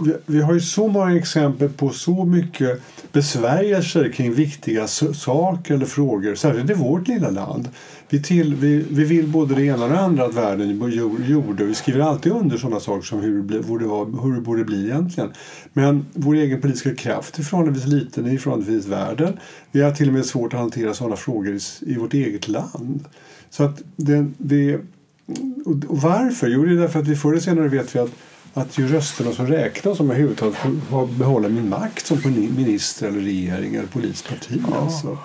vi, 0.00 0.16
vi 0.26 0.40
har 0.42 0.54
ju 0.54 0.60
så 0.60 0.88
många 0.88 1.16
exempel 1.16 1.68
på 1.68 1.90
så 1.90 2.24
mycket 2.24 2.80
besvärjelser 3.12 4.12
kring 4.12 4.32
viktiga 4.34 4.86
saker 4.86 5.74
eller 5.74 5.86
frågor, 5.86 6.34
särskilt 6.34 6.70
i 6.70 6.74
vårt 6.74 7.08
lilla 7.08 7.30
land. 7.30 7.68
Vi, 8.08 8.22
till, 8.22 8.54
vi, 8.54 8.84
vi 8.90 9.04
vill 9.04 9.28
både 9.28 9.54
det 9.54 9.62
ena 9.62 9.84
och 9.84 9.90
det 9.90 10.00
andra 10.00 10.24
att 10.24 10.34
världen 10.34 10.92
gjorde. 11.24 11.64
Vi 11.64 11.74
skriver 11.74 12.00
alltid 12.00 12.32
under 12.32 12.56
sådana 12.56 12.80
saker 12.80 13.02
som 13.02 13.20
hur 13.20 13.42
det, 13.42 13.60
borde 13.60 13.86
vara, 13.86 14.04
hur 14.04 14.34
det 14.34 14.40
borde 14.40 14.64
bli 14.64 14.84
egentligen. 14.84 15.30
Men 15.72 16.06
vår 16.12 16.34
egen 16.34 16.60
politiska 16.60 16.94
kraft 16.94 17.38
är 17.38 17.42
förhållandevis 17.42 17.86
liten 17.86 18.26
i 18.26 18.38
förhållandevis 18.38 18.86
världen. 18.86 19.38
Vi 19.72 19.82
har 19.82 19.90
till 19.90 20.08
och 20.08 20.14
med 20.14 20.26
svårt 20.26 20.54
att 20.54 20.60
hantera 20.60 20.94
sådana 20.94 21.16
frågor 21.16 21.54
i, 21.54 21.60
i 21.80 21.96
vårt 21.96 22.14
eget 22.14 22.48
land. 22.48 23.04
Så 23.50 23.64
att 23.64 23.82
det, 23.96 24.26
det, 24.38 24.80
och 25.88 25.98
varför? 26.02 26.48
Jo, 26.48 26.64
det 26.64 26.72
är 26.72 26.76
därför 26.76 27.00
att 27.00 27.08
vi 27.08 27.16
förr 27.16 27.30
eller 27.30 27.40
senare 27.40 27.68
vet 27.68 27.94
vi 27.94 27.98
att 27.98 28.10
att 28.54 28.78
ju 28.78 28.88
rösterna 28.88 29.32
som 29.32 29.46
räknas 29.46 30.00
om 30.00 30.06
jag 30.06 30.14
överhuvudtaget 30.14 30.56
får 30.90 31.06
behålla 31.06 31.48
min 31.48 31.68
makt 31.68 32.06
som 32.06 32.18
minister 32.56 33.08
eller 33.08 33.20
regering 33.20 33.74
eller 33.74 33.86
politiskt 33.86 34.28
parti. 34.28 34.62
Ja. 34.70 34.76
Alltså. 34.76 35.18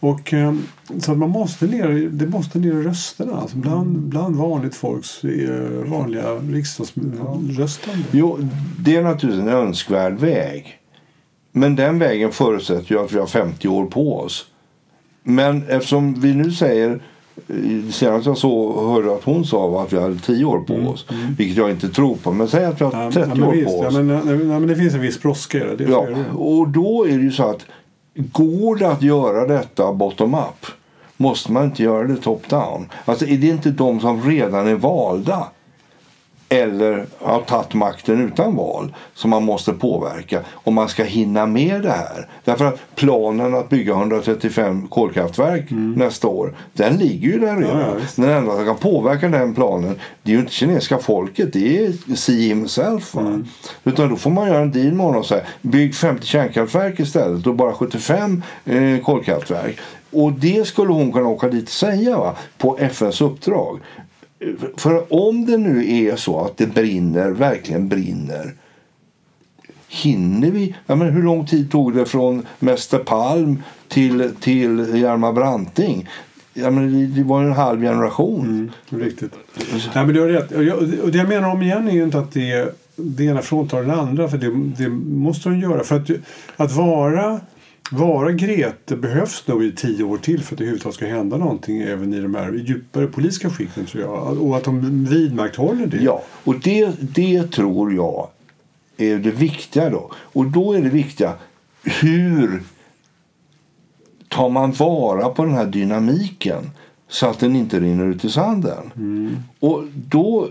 Och, 0.00 0.32
ehm, 0.32 0.62
så 0.98 1.12
att 1.12 1.18
man 1.18 1.30
måste 1.30 1.66
ner, 1.66 1.88
det 2.10 2.26
måste 2.26 2.58
ner 2.58 2.72
i 2.72 2.82
rösterna 2.82 3.36
alltså 3.36 3.56
bland, 3.56 3.96
mm. 3.96 4.08
bland 4.08 4.36
vanligt 4.36 4.74
folks 4.74 5.24
eh, 5.24 5.90
vanliga 5.90 6.34
riksdagsröstande. 6.34 8.04
Jo, 8.10 8.48
det 8.78 8.96
är 8.96 9.02
naturligtvis 9.02 9.42
en 9.42 9.48
önskvärd 9.48 10.14
väg. 10.14 10.78
Men 11.52 11.76
den 11.76 11.98
vägen 11.98 12.32
förutsätter 12.32 12.94
ju 12.94 13.04
att 13.04 13.12
vi 13.12 13.18
har 13.18 13.26
50 13.26 13.68
år 13.68 13.86
på 13.86 14.20
oss. 14.20 14.46
Men 15.22 15.68
eftersom 15.68 16.20
vi 16.20 16.34
nu 16.34 16.52
säger 16.52 17.02
Senast 17.90 18.26
jag 18.26 18.38
så 18.38 18.82
hörde 18.92 19.14
att 19.14 19.24
hon 19.24 19.44
sa 19.44 19.82
att 19.82 19.92
vi 19.92 20.00
hade 20.00 20.18
10 20.18 20.44
år 20.44 20.58
på 20.58 20.74
mm, 20.74 20.88
oss. 20.88 21.06
Mm. 21.10 21.34
Vilket 21.38 21.56
jag 21.56 21.70
inte 21.70 21.88
tror 21.88 22.16
på. 22.16 22.32
Men 22.32 22.48
säg 22.48 22.64
att 22.64 22.80
vi 22.80 22.84
har 22.84 23.10
30 23.10 23.30
ja, 23.36 23.46
år 23.46 23.52
visst, 23.52 23.66
på 23.66 23.78
oss. 23.78 23.94
Ja, 23.94 24.02
men, 24.02 24.48
ja, 24.50 24.58
men 24.58 24.66
det 24.66 24.76
finns 24.76 24.94
en 24.94 25.00
viss 25.00 25.22
brådska 25.22 25.58
det. 25.58 25.84
Ja, 25.84 26.06
och 26.36 26.68
då 26.68 27.06
är 27.06 27.16
det 27.16 27.24
ju 27.24 27.32
så 27.32 27.50
att 27.50 27.66
går 28.14 28.76
det 28.76 28.88
att 28.88 29.02
göra 29.02 29.46
detta 29.46 29.92
bottom 29.92 30.34
up 30.34 30.66
måste 31.16 31.52
man 31.52 31.64
inte 31.64 31.82
göra 31.82 32.06
det 32.06 32.16
top 32.16 32.48
down. 32.48 32.88
Alltså 33.04 33.26
är 33.26 33.38
det 33.38 33.46
inte 33.46 33.70
de 33.70 34.00
som 34.00 34.22
redan 34.22 34.66
är 34.66 34.74
valda 34.74 35.46
eller 36.52 37.06
har 37.18 37.40
tagit 37.40 37.74
makten 37.74 38.26
utan 38.26 38.56
val 38.56 38.94
som 39.14 39.30
man 39.30 39.44
måste 39.44 39.72
påverka 39.72 40.40
om 40.52 40.74
man 40.74 40.88
ska 40.88 41.04
hinna 41.04 41.46
med 41.46 41.82
det 41.82 41.90
här. 41.90 42.28
Därför 42.44 42.64
att 42.64 42.80
planen 42.94 43.54
att 43.54 43.68
bygga 43.68 43.92
135 43.92 44.88
kolkraftverk 44.88 45.64
nästa 45.96 46.28
år, 46.28 46.54
den 46.72 46.96
ligger 46.96 47.28
ju 47.28 47.38
där 47.38 47.56
redan. 47.56 47.80
Ja, 47.80 47.94
den 48.16 48.30
enda 48.30 48.56
som 48.56 48.66
kan 48.66 48.76
påverka 48.76 49.28
den 49.28 49.54
planen 49.54 49.98
det 50.22 50.30
är 50.30 50.34
ju 50.34 50.40
inte 50.40 50.52
kinesiska 50.52 50.98
folket, 50.98 51.52
det 51.52 51.84
är 51.84 52.16
Xi 52.16 52.48
himself. 52.48 53.14
Va? 53.14 53.40
Utan 53.84 54.08
då 54.08 54.16
får 54.16 54.30
man 54.30 54.48
göra 54.48 54.58
en 54.58 54.72
deal 54.72 54.92
med 54.92 55.06
honom 55.06 55.20
och 55.20 55.26
säga 55.26 55.44
bygg 55.62 55.94
50 55.94 56.26
kärnkraftverk 56.26 57.00
istället 57.00 57.46
och 57.46 57.54
bara 57.54 57.72
75 57.72 58.42
eh, 58.64 58.98
kolkraftverk. 59.04 59.78
Och 60.12 60.32
det 60.32 60.66
skulle 60.66 60.92
hon 60.92 61.12
kunna 61.12 61.28
åka 61.28 61.48
dit 61.48 61.64
och 61.64 61.68
säga 61.68 62.18
va? 62.18 62.36
på 62.58 62.78
FNs 62.78 63.20
uppdrag. 63.20 63.80
För 64.76 65.12
om 65.12 65.46
det 65.46 65.56
nu 65.56 65.92
är 65.92 66.16
så 66.16 66.40
att 66.40 66.56
det 66.56 66.66
brinner, 66.66 67.30
verkligen 67.30 67.88
brinner 67.88 68.54
Hinner 69.92 70.50
vi? 70.50 70.74
Ja, 70.86 70.94
men 70.94 71.10
hur 71.12 71.22
lång 71.22 71.46
tid 71.46 71.70
tog 71.70 71.94
det 71.94 72.06
från 72.06 72.46
Mäster 72.58 72.98
Palm 72.98 73.62
till, 73.88 74.30
till 74.40 74.94
Hjalmar 74.94 75.32
Branting? 75.32 76.08
Ja, 76.54 76.70
men 76.70 77.14
det, 77.14 77.22
var 77.22 77.42
en 77.42 77.52
halv 77.52 77.80
generation. 77.80 78.70
Mm, 78.90 79.04
riktigt. 79.04 79.32
Nej, 79.94 80.06
men 80.06 80.14
du 80.14 80.20
har 80.20 80.28
rätt. 80.28 80.52
Och, 80.52 80.64
jag, 80.64 80.78
och 80.78 81.10
det 81.10 81.18
jag 81.18 81.28
menar 81.28 81.50
om 81.50 81.62
igen 81.62 81.88
är 81.88 81.92
ju 81.92 82.02
inte 82.02 82.18
att 82.18 82.32
det, 82.32 82.78
det 82.96 83.24
ena 83.24 83.42
fråntar 83.42 83.80
den 83.80 83.90
andra. 83.90 84.28
För 84.28 84.38
det, 84.38 84.84
det 84.84 84.88
måste 84.88 85.48
de 85.48 85.60
göra. 85.60 85.84
För 85.84 85.96
att, 85.96 86.10
att 86.56 86.72
vara, 86.72 87.40
vara 87.92 88.32
Grete 88.32 88.96
behövs 88.96 89.46
nog 89.46 89.64
i 89.64 89.72
tio 89.72 90.04
år 90.04 90.18
till 90.18 90.42
för 90.42 90.54
att 90.54 90.58
det 90.58 90.64
överhuvudtaget 90.64 90.96
ska 90.96 91.06
hända 91.06 91.36
någonting 91.36 91.80
även 91.80 92.14
i 92.14 92.20
de 92.20 92.34
här 92.34 92.52
djupare 92.52 93.06
politiska 93.06 93.50
skikten 93.50 93.86
tror 93.86 94.02
jag. 94.02 94.42
Och 94.42 94.56
att 94.56 94.64
de 94.64 95.04
vidmakthåller 95.04 95.86
det. 95.86 95.96
Ja, 95.96 96.22
och 96.44 96.54
det, 96.58 96.90
det 97.00 97.42
tror 97.52 97.92
jag 97.92 98.28
är 98.96 99.18
det 99.18 99.30
viktiga 99.30 99.90
då. 99.90 100.10
Och 100.14 100.46
då 100.46 100.72
är 100.72 100.80
det 100.80 100.88
viktiga 100.88 101.34
hur 101.84 102.62
tar 104.28 104.48
man 104.48 104.72
vara 104.72 105.28
på 105.28 105.44
den 105.44 105.54
här 105.54 105.66
dynamiken 105.66 106.70
så 107.08 107.26
att 107.26 107.38
den 107.38 107.56
inte 107.56 107.80
rinner 107.80 108.06
ut 108.06 108.24
i 108.24 108.30
sanden. 108.30 108.90
Och 109.60 109.84
då, 109.94 110.48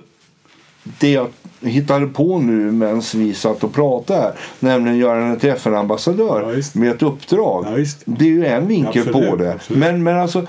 det 0.84 1.12
jag 1.12 1.28
hittade 1.62 2.08
på 2.08 2.40
nu 2.40 2.72
medan 2.72 3.02
vi 3.16 3.34
satt 3.34 3.64
och 3.64 3.74
pratade 3.74 4.22
här, 4.22 4.34
nämligen 4.60 4.98
göra 4.98 5.24
henne 5.24 5.40
till 5.40 5.50
FN-ambassadör 5.50 6.56
Ja, 6.56 6.80
med 6.80 6.92
ett 6.92 7.04
uppdrag. 7.04 7.66
Ja, 7.68 7.86
det 8.06 8.26
är 8.26 8.30
ju 8.30 8.46
en 8.46 8.68
vinkel 8.68 9.08
Absolut, 9.08 9.30
på 9.30 9.36
det. 9.36 9.54
absolut. 9.54 9.80
Men, 9.80 10.04
men 10.04 10.20
alltså, 10.20 10.48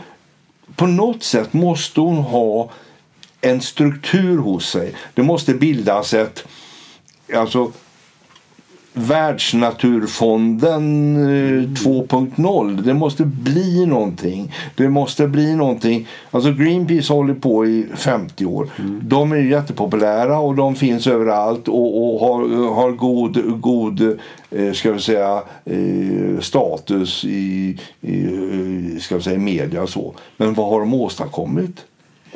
på 0.76 0.86
något 0.86 1.22
sätt 1.22 1.52
måste 1.52 2.00
hon 2.00 2.16
ha 2.16 2.70
en 3.40 3.60
struktur 3.60 4.38
hos 4.38 4.70
sig. 4.70 4.94
Det 5.14 5.22
måste 5.22 5.54
bildas 5.54 6.14
ett... 6.14 6.44
Alltså, 7.34 7.72
Världsnaturfonden 8.94 11.16
eh, 11.16 11.68
2.0. 11.68 12.82
Det 12.82 12.94
måste 12.94 13.24
bli 13.24 13.86
någonting. 13.86 14.52
Det 14.74 14.88
måste 14.88 15.28
bli 15.28 15.56
någonting. 15.56 16.08
Alltså 16.30 16.52
Greenpeace 16.52 17.12
håller 17.12 17.34
på 17.34 17.66
i 17.66 17.86
50 17.94 18.46
år. 18.46 18.68
De 19.02 19.32
är 19.32 19.36
ju 19.36 19.50
jättepopulära 19.50 20.38
och 20.38 20.54
de 20.54 20.74
finns 20.74 21.06
överallt 21.06 21.68
och, 21.68 22.14
och 22.14 22.20
har, 22.20 22.74
har 22.74 22.90
god, 22.90 23.60
god 23.60 24.18
eh, 24.50 24.72
ska 24.72 24.92
vi 24.92 25.00
säga, 25.00 25.42
eh, 25.64 26.40
status 26.40 27.24
i, 27.24 27.78
i, 28.00 28.98
ska 29.00 29.16
vi 29.16 29.22
säga, 29.22 29.38
media 29.38 29.82
och 29.82 29.88
så. 29.88 30.14
Men 30.36 30.54
vad 30.54 30.68
har 30.68 30.80
de 30.80 30.94
åstadkommit? 30.94 31.84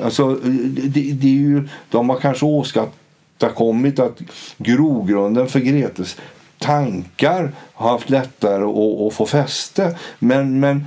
Alltså, 0.02 0.34
det, 0.34 1.12
det 1.12 1.26
är 1.26 1.30
ju, 1.30 1.68
de 1.90 2.08
har 2.08 2.16
kanske 2.16 2.46
åstadkommit 2.46 3.98
att 3.98 4.20
grogrunden 4.58 5.46
för 5.46 5.60
Gretes 5.60 6.16
tankar 6.58 7.52
har 7.74 7.90
haft 7.90 8.10
lättare 8.10 8.64
att, 8.64 9.00
att 9.06 9.14
få 9.14 9.26
fäste. 9.26 9.98
Men, 10.18 10.60
men 10.60 10.86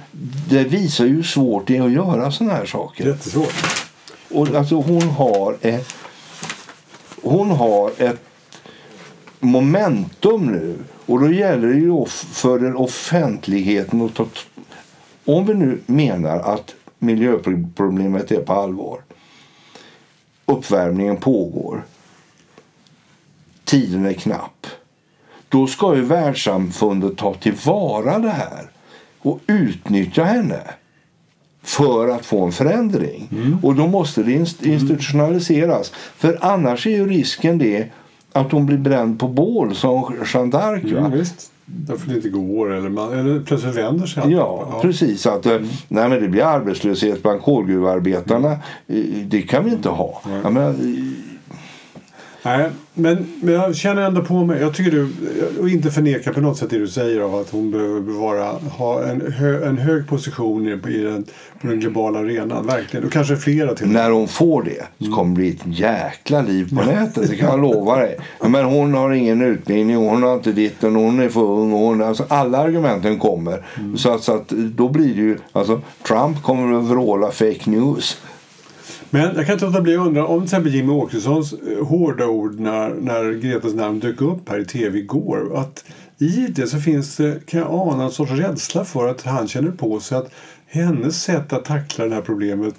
det 0.49 0.63
visar 0.63 1.05
ju 1.05 1.15
hur 1.15 1.23
svårt 1.23 1.67
det 1.67 1.77
är 1.77 1.82
att 1.82 1.91
göra 1.91 2.32
såna 2.32 2.53
här 2.53 2.65
saker. 2.65 3.08
Jättesvårt. 3.08 3.53
Och 4.32 4.55
alltså 4.55 4.75
hon 4.75 5.01
har 5.01 5.58
ett, 5.62 5.93
hon 7.21 7.51
har 7.51 7.91
ett 7.97 8.19
momentum 9.39 10.45
nu. 10.45 10.77
Och 11.05 11.19
då 11.19 11.32
gäller 11.32 11.67
det 11.67 11.79
ju 11.79 12.05
för 12.05 12.60
den 12.60 12.75
offentligheten 12.75 14.01
att 14.01 14.15
ta... 14.15 14.27
Om 15.25 15.45
vi 15.45 15.53
nu 15.53 15.82
menar 15.86 16.39
att 16.39 16.75
miljöproblemet 16.99 18.32
är 18.32 18.41
på 18.41 18.53
allvar. 18.53 19.01
Uppvärmningen 20.45 21.17
pågår. 21.17 21.84
Tiden 23.63 24.05
är 24.05 24.13
knapp. 24.13 24.67
Då 25.49 25.67
ska 25.67 25.95
ju 25.95 26.01
världssamfundet 26.01 27.17
ta 27.17 27.33
tillvara 27.33 28.19
det 28.19 28.29
här 28.29 28.69
och 29.21 29.39
utnyttja 29.47 30.23
henne 30.23 30.59
för 31.63 32.07
att 32.07 32.25
få 32.25 32.45
en 32.45 32.51
förändring. 32.51 33.29
Och 33.63 33.75
då 33.75 33.88
måste 33.88 34.23
det 34.23 34.31
inst- 34.31 34.67
institutionaliseras. 34.67 35.91
För 36.17 36.38
annars 36.41 36.88
är 36.88 36.91
ju 36.91 37.07
risken 37.09 37.57
det 37.57 37.85
att 38.33 38.51
hon 38.51 38.65
blir 38.65 38.77
bränd 38.77 39.19
på 39.19 39.27
bål 39.27 39.75
som 39.75 40.15
Jeanne 40.33 40.51
d'Arc. 40.51 40.97
Mm, 40.97 41.12
visst. 41.12 41.51
Därför 41.65 42.09
det 42.09 42.15
inte 42.15 42.29
går 42.29 42.73
eller, 42.73 42.89
man, 42.89 43.19
eller 43.19 43.39
plötsligt 43.39 43.75
vänder 43.75 44.05
sig 44.07 44.23
allt. 44.23 44.31
Ja, 44.31 44.79
precis. 44.81 45.25
Att, 45.25 45.45
eh, 45.45 45.57
nej, 45.88 46.09
men 46.09 46.21
det 46.21 46.27
blir 46.27 46.43
arbetslöshet 46.43 47.21
bland 47.23 47.41
kolgruvarbetarna. 47.41 48.51
Eh, 48.88 48.95
Det 49.27 49.41
kan 49.41 49.65
vi 49.65 49.71
inte 49.71 49.89
ha. 49.89 50.21
Jag 50.43 50.53
menar, 50.53 50.69
eh, 50.69 50.75
Nej, 52.43 52.69
men, 52.93 53.28
men 53.41 53.54
jag 53.54 53.75
känner 53.75 54.02
ändå 54.02 54.21
på 54.21 54.45
mig, 54.45 54.62
jag 54.62 54.73
tycker 54.73 54.91
du, 54.91 55.10
och 55.60 55.69
inte 55.69 55.91
förneka 55.91 56.34
på 56.34 56.41
något 56.41 56.58
sätt 56.58 56.69
det 56.69 56.80
du 56.80 56.88
säger 56.88 57.19
av 57.19 57.36
att 57.36 57.49
hon 57.49 57.71
behöver 57.71 58.02
bevara, 58.02 58.45
ha 58.78 59.04
en, 59.04 59.34
hö, 59.34 59.67
en 59.67 59.78
hög 59.78 60.08
position 60.08 60.67
i, 60.67 60.71
i 60.71 61.04
den, 61.04 61.25
på 61.62 61.67
den 61.67 61.80
globala 61.80 62.19
arenan, 62.19 62.65
verkligen. 62.67 63.06
Och 63.06 63.12
kanske 63.12 63.36
flera 63.36 63.75
till. 63.75 63.88
när 63.88 64.12
hon 64.12 64.28
får 64.28 64.63
det 64.63 65.06
så 65.06 65.12
kommer 65.12 65.30
det 65.30 65.36
bli 65.36 65.49
ett 65.49 65.80
jäkla 65.80 66.41
liv 66.41 66.75
på 66.78 66.84
nätet. 66.84 67.30
Det 67.30 67.36
kan 67.36 67.49
jag 67.49 67.62
lova 67.62 67.95
dig. 67.95 68.17
Men 68.47 68.65
hon 68.65 68.93
har 68.93 69.12
ingen 69.12 69.41
utbildning, 69.41 69.95
hon 69.95 70.23
har 70.23 70.34
inte 70.34 70.52
ditten, 70.52 70.95
hon 70.95 71.19
är 71.19 71.30
för 71.30 71.41
ung. 71.41 71.73
och 71.73 71.80
Hon, 71.80 72.02
alltså 72.02 72.25
alla 72.28 72.58
argumenten 72.58 73.19
kommer. 73.19 73.65
Så, 73.97 74.13
att, 74.13 74.23
så 74.23 74.36
att 74.36 74.49
då 74.49 74.89
blir 74.89 75.15
det 75.15 75.21
ju, 75.21 75.38
alltså 75.52 75.82
Trump 76.08 76.43
kommer 76.43 76.80
att 76.80 76.86
vråla 76.86 77.32
fake 77.32 77.69
news. 77.69 78.17
Men 79.10 79.36
jag 79.36 79.45
kan 79.45 79.54
inte 79.54 79.65
låta 79.65 79.82
bli 79.82 79.95
att 79.98 80.08
undra 80.08 80.26
om 80.28 80.39
till 80.39 80.43
exempel 80.45 80.74
Jimmy 80.76 80.91
Åkessons 80.93 81.54
eh, 81.54 81.86
hårda 81.88 82.26
ord 82.28 82.60
när, 82.60 82.89
när 82.89 83.34
Gretas 83.34 83.74
namn 83.74 84.00
dök 84.00 84.22
upp 84.22 84.50
här 84.50 84.60
i 84.60 84.65
tv 84.65 85.00
igår. 85.00 85.58
Att 85.58 85.84
I 86.17 86.48
det 86.48 86.67
så 86.67 86.80
finns 86.80 87.15
det, 87.17 87.45
kan 87.45 87.60
jag 87.60 87.69
ana, 87.72 88.04
en 88.04 88.12
sorts 88.12 88.32
rädsla 88.32 88.86
för 88.86 89.08
att 89.08 89.22
han 89.22 89.48
känner 89.48 89.72
på 89.72 90.00
sig 90.00 90.17
att 90.17 90.32
hennes 90.67 91.24
sätt 91.24 91.54
att 91.54 91.65
tackla 91.65 92.06
det 92.06 92.15
här 92.15 92.22
problemet 92.22 92.74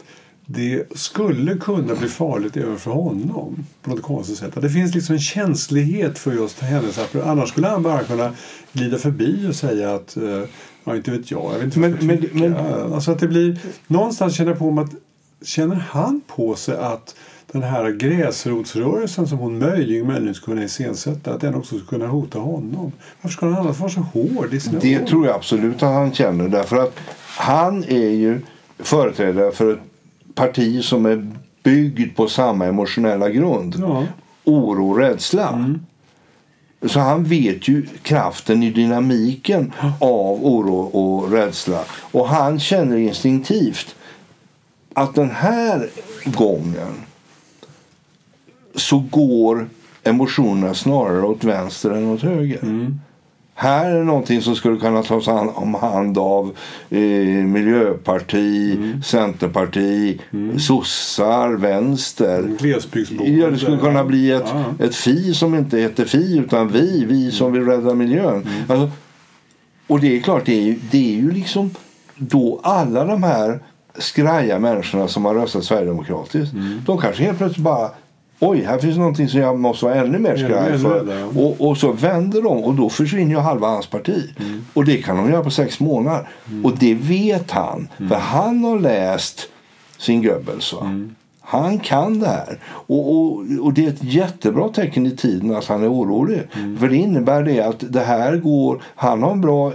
det 0.46 0.98
skulle 0.98 1.54
kunna 1.56 1.94
bli 1.94 2.08
farligt 2.08 2.56
även 2.56 2.76
för 2.78 2.90
honom 2.90 3.64
på 3.82 3.90
något 3.90 4.02
konstigt 4.02 4.38
sätt. 4.38 4.52
Det 4.62 4.70
finns 4.70 4.94
liksom 4.94 5.12
en 5.14 5.20
känslighet 5.20 6.18
för 6.18 6.32
just 6.32 6.60
hennes. 6.60 6.98
Annars 7.24 7.48
skulle 7.48 7.66
han 7.68 7.82
bara 7.82 8.02
kunna 8.04 8.32
glida 8.72 8.98
förbi 8.98 9.46
och 9.50 9.54
säga 9.54 9.94
att 9.94 10.16
eh, 10.16 10.42
ja, 10.84 10.96
inte 10.96 11.10
vet 11.10 11.30
jag, 11.30 11.44
jag 11.44 11.54
vet 11.54 11.62
inte 11.64 11.78
men- 11.78 11.96
men, 12.00 12.28
men- 12.32 12.92
Alltså 12.94 13.10
att 13.12 13.18
det 13.18 13.28
blir, 13.28 13.58
någonstans 13.86 14.34
känner 14.36 14.50
jag 14.50 14.58
på 14.58 14.70
mig 14.70 14.84
att 14.84 14.90
känner 15.44 15.76
han 15.76 16.20
på 16.26 16.54
sig 16.54 16.76
att 16.76 17.14
den 17.52 17.62
här 17.62 17.90
gräsrotsrörelsen 17.90 19.26
som 19.28 19.38
hon 19.38 19.58
möjligen, 19.58 20.06
möjligen 20.06 20.34
skulle 20.34 20.54
kunna 20.54 20.64
iscensätta, 20.64 21.34
att 21.34 21.40
den 21.40 21.54
också 21.54 21.68
skulle 21.68 21.88
kunna 21.88 22.06
hota 22.06 22.38
honom? 22.38 22.92
Varför 23.22 23.36
ska 23.36 23.46
han 23.46 23.56
annars 23.58 23.78
vara 23.78 23.90
så 23.90 24.00
hård 24.00 24.54
i 24.54 24.60
sina 24.60 24.78
Det 24.78 25.00
ord? 25.00 25.06
tror 25.08 25.26
jag 25.26 25.36
absolut 25.36 25.82
att 25.82 25.94
han 25.94 26.12
känner. 26.12 26.48
Därför 26.48 26.76
att 26.76 26.96
han 27.26 27.84
är 27.84 28.10
ju 28.10 28.40
företrädare 28.78 29.52
för 29.52 29.72
ett 29.72 29.78
parti 30.34 30.84
som 30.84 31.06
är 31.06 31.32
byggd 31.62 32.16
på 32.16 32.28
samma 32.28 32.66
emotionella 32.66 33.30
grund. 33.30 33.76
Ja. 33.78 34.04
Oro 34.44 34.90
och 34.90 34.98
rädsla. 34.98 35.74
Så 36.86 37.00
han 37.00 37.24
vet 37.24 37.68
ju 37.68 37.86
kraften 38.02 38.62
i 38.62 38.70
dynamiken 38.70 39.72
av 40.00 40.44
oro 40.44 40.76
och 40.76 41.32
rädsla. 41.32 41.80
Och 41.90 42.28
han 42.28 42.60
känner 42.60 42.96
instinktivt 42.96 43.96
att 45.02 45.14
den 45.14 45.30
här 45.30 45.88
gången 46.24 46.94
så 48.74 48.98
går 49.10 49.68
emotionerna 50.02 50.74
snarare 50.74 51.22
åt 51.22 51.44
vänster 51.44 51.90
än 51.90 52.06
åt 52.06 52.22
höger. 52.22 52.60
Här 53.54 53.90
är 53.90 54.04
någonting 54.04 54.42
som 54.42 54.56
skulle 54.56 54.76
kunna 54.76 55.02
tas 55.02 55.28
om 55.28 55.74
hand 55.74 56.18
av 56.18 56.56
eh, 56.90 57.00
Miljöparti, 57.44 58.78
Centerparti, 59.04 60.20
sossar, 60.58 61.52
vänster. 61.52 62.42
Glesbygdsboende. 62.58 63.38
Ja, 63.38 63.50
det 63.50 63.58
skulle 63.58 63.78
kunna 63.78 64.04
bli 64.04 64.30
ett, 64.30 64.44
Ja. 64.46 64.64
ett 64.84 64.94
FI 64.94 65.34
som 65.34 65.54
inte 65.54 65.78
heter 65.78 66.04
FI 66.04 66.38
utan 66.38 66.68
vi, 66.68 67.04
vi 67.04 67.30
som 67.30 67.52
vill 67.52 67.64
rädda 67.66 67.94
miljön. 67.94 68.46
Alltså, 68.68 68.90
och 69.86 70.00
det 70.00 70.16
är 70.16 70.20
klart, 70.20 70.46
det 70.46 70.54
är, 70.58 70.62
ju, 70.62 70.78
det 70.90 71.12
är 71.14 71.16
ju 71.16 71.30
liksom 71.30 71.70
då 72.16 72.60
alla 72.62 73.04
de 73.04 73.22
här 73.22 73.60
skraja 73.98 74.58
människorna 74.58 75.08
som 75.08 75.24
har 75.24 75.34
röstat 75.34 75.64
Sverigedemokratiskt. 75.64 76.54
De 76.86 76.98
kanske 76.98 77.24
helt 77.24 77.38
plötsligt 77.38 77.64
bara 77.64 77.90
oj, 78.40 78.64
här 78.64 78.78
finns 78.78 78.96
någonting 78.96 79.28
som 79.28 79.40
jag 79.40 79.58
måste 79.58 79.84
vara 79.84 79.94
ännu 79.94 80.18
mer 80.18 80.36
skraj 80.36 80.78
för. 80.78 81.38
Och, 81.38 81.68
och 81.68 81.76
så 81.76 81.92
vänder 81.92 82.42
de 82.42 82.64
och 82.64 82.74
då 82.74 82.88
försvinner 82.88 83.34
ju 83.34 83.38
halva 83.40 83.68
hans 83.68 83.86
parti. 83.86 84.30
Mm. 84.38 84.64
Och 84.72 84.84
det 84.84 84.96
kan 84.96 85.16
de 85.16 85.30
göra 85.30 85.44
på 85.44 85.50
sex 85.50 85.80
månader. 85.80 86.28
Och 86.64 86.78
det 86.78 86.94
vet 86.94 87.50
han. 87.50 87.88
Mm. 87.96 88.08
För 88.08 88.16
han 88.16 88.64
har 88.64 88.78
läst 88.78 89.48
sin 89.98 90.22
Goebbels. 90.22 90.74
Mm. 90.80 91.14
Han 91.40 91.78
kan 91.78 92.20
det 92.20 92.26
här. 92.26 92.58
Och, 92.66 93.16
och, 93.16 93.42
och 93.60 93.72
det 93.72 93.84
är 93.84 93.88
ett 93.88 94.04
jättebra 94.04 94.68
tecken 94.68 95.06
i 95.06 95.16
tiden 95.16 95.56
att 95.56 95.66
han 95.66 95.82
är 95.82 95.92
orolig. 95.92 96.42
Mm. 96.54 96.78
För 96.78 96.88
det 96.88 96.96
innebär 96.96 97.42
det 97.42 97.60
att 97.60 97.84
det 97.88 98.00
här 98.00 98.36
går... 98.36 98.82
Han 98.94 99.22
har 99.22 99.32
en 99.32 99.40
bra 99.40 99.72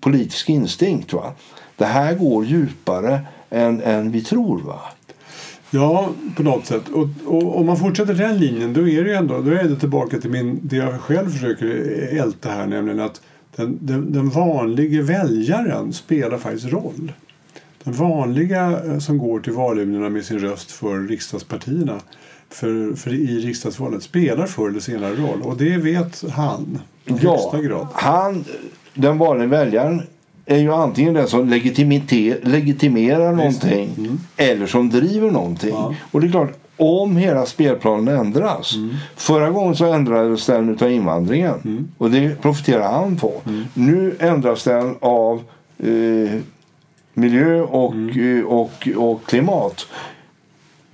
politisk 0.00 0.48
instinkt. 0.48 1.12
Va? 1.12 1.32
Det 1.76 1.84
här 1.84 2.14
går 2.14 2.44
djupare 2.44 3.20
än, 3.50 3.82
än 3.82 4.10
vi 4.10 4.22
tror. 4.22 4.58
Va? 4.58 4.80
Ja, 5.70 6.08
på 6.36 6.42
något 6.42 6.66
sätt. 6.66 6.88
Och, 6.88 7.08
och 7.26 7.58
om 7.58 7.66
man 7.66 7.76
fortsätter 7.76 8.14
den 8.14 8.38
linjen 8.38 8.72
då 8.72 8.80
är 8.80 9.04
det 9.04 9.10
ju 9.10 9.16
ändå, 9.16 9.40
då 9.40 9.50
är 9.50 9.64
det 9.64 9.76
tillbaka 9.76 10.18
till 10.18 10.30
min, 10.30 10.60
det 10.62 10.76
jag 10.76 11.00
själv 11.00 11.30
försöker 11.30 11.66
älta 12.20 12.48
här, 12.50 12.66
nämligen 12.66 13.00
att 13.00 13.20
den, 13.56 13.78
den, 13.80 14.12
den 14.12 14.28
vanliga 14.28 15.02
väljaren 15.02 15.92
spelar 15.92 16.38
faktiskt 16.38 16.72
roll. 16.72 17.12
Den 17.84 17.94
vanliga 17.94 18.82
eh, 18.84 18.98
som 18.98 19.18
går 19.18 19.40
till 19.40 19.52
valurnorna 19.52 20.08
med 20.08 20.24
sin 20.24 20.38
röst 20.38 20.70
för 20.70 21.00
riksdagspartierna 21.00 22.00
för, 22.50 22.96
för 22.96 23.14
i 23.14 23.40
riksdagsvalet 23.40 24.02
spelar 24.02 24.46
förr 24.46 24.68
eller 24.68 24.80
senare 24.80 25.14
roll. 25.14 25.42
Och 25.42 25.56
det 25.56 25.76
vet 25.76 26.24
han 26.30 26.78
i 27.04 27.12
högsta 27.12 27.62
grad. 27.62 27.86
han, 27.92 28.44
den 28.94 29.18
vanliga 29.18 29.48
väljaren 29.48 30.02
är 30.48 30.58
ju 30.58 30.72
antingen 30.72 31.14
den 31.14 31.28
som 31.28 31.48
legitimerar 32.42 33.32
någonting 33.32 34.18
eller 34.36 34.66
som 34.66 34.90
driver 34.90 35.30
någonting. 35.30 35.70
Mm. 35.70 35.82
Ja. 35.82 35.94
Och 36.10 36.20
det 36.20 36.26
är 36.26 36.30
klart, 36.30 36.52
om 36.76 37.16
hela 37.16 37.46
spelplanen 37.46 38.16
ändras. 38.16 38.74
Mm. 38.76 38.94
Förra 39.16 39.50
gången 39.50 39.76
så 39.76 39.84
ändrades 39.92 40.46
den 40.46 40.78
av 40.82 40.90
invandringen 40.90 41.54
Mm. 41.64 41.88
och 41.98 42.10
det 42.10 42.42
profiterar 42.42 42.92
han 42.92 43.16
på. 43.16 43.32
Nu 43.74 44.16
ändras 44.18 44.64
den 44.64 44.96
av 45.00 45.42
eh, 45.78 46.40
miljö 47.14 47.60
och, 47.60 47.92
Mm. 47.94 48.38
eh, 48.38 48.44
och, 48.44 48.88
och 48.96 49.24
klimat. 49.26 49.86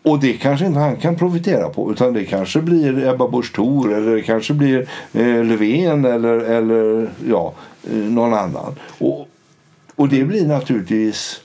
Och 0.03 0.19
det 0.21 0.33
kanske 0.33 0.67
inte 0.67 0.79
han 0.79 0.97
kan 0.97 1.17
profitera 1.17 1.69
på 1.69 1.93
utan 1.93 2.13
det 2.13 2.25
kanske 2.25 2.61
blir 2.61 3.09
Ebba 3.09 3.29
Busch 3.29 3.53
Thor 3.55 3.93
eller 3.95 4.15
det 4.15 4.23
kanske 4.23 4.55
blir 4.55 4.89
eh, 5.13 5.45
Löfven 5.45 6.05
eller, 6.05 6.39
eller 6.39 7.11
ja, 7.29 7.53
eh, 7.91 7.97
någon 7.97 8.35
annan. 8.35 8.75
Och, 8.99 9.29
och 9.97 10.09
det 10.09 10.25
blir 10.25 10.47
naturligtvis... 10.47 11.41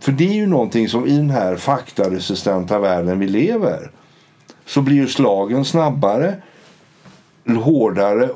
För 0.00 0.12
det 0.12 0.28
är 0.28 0.34
ju 0.34 0.46
någonting 0.46 0.88
som 0.88 1.06
i 1.06 1.16
den 1.16 1.30
här 1.30 1.56
faktaresistenta 1.56 2.78
världen 2.78 3.18
vi 3.18 3.26
lever 3.26 3.90
så 4.66 4.82
blir 4.82 4.96
ju 4.96 5.06
slagen 5.06 5.64
snabbare, 5.64 6.34
hårdare 7.62 8.28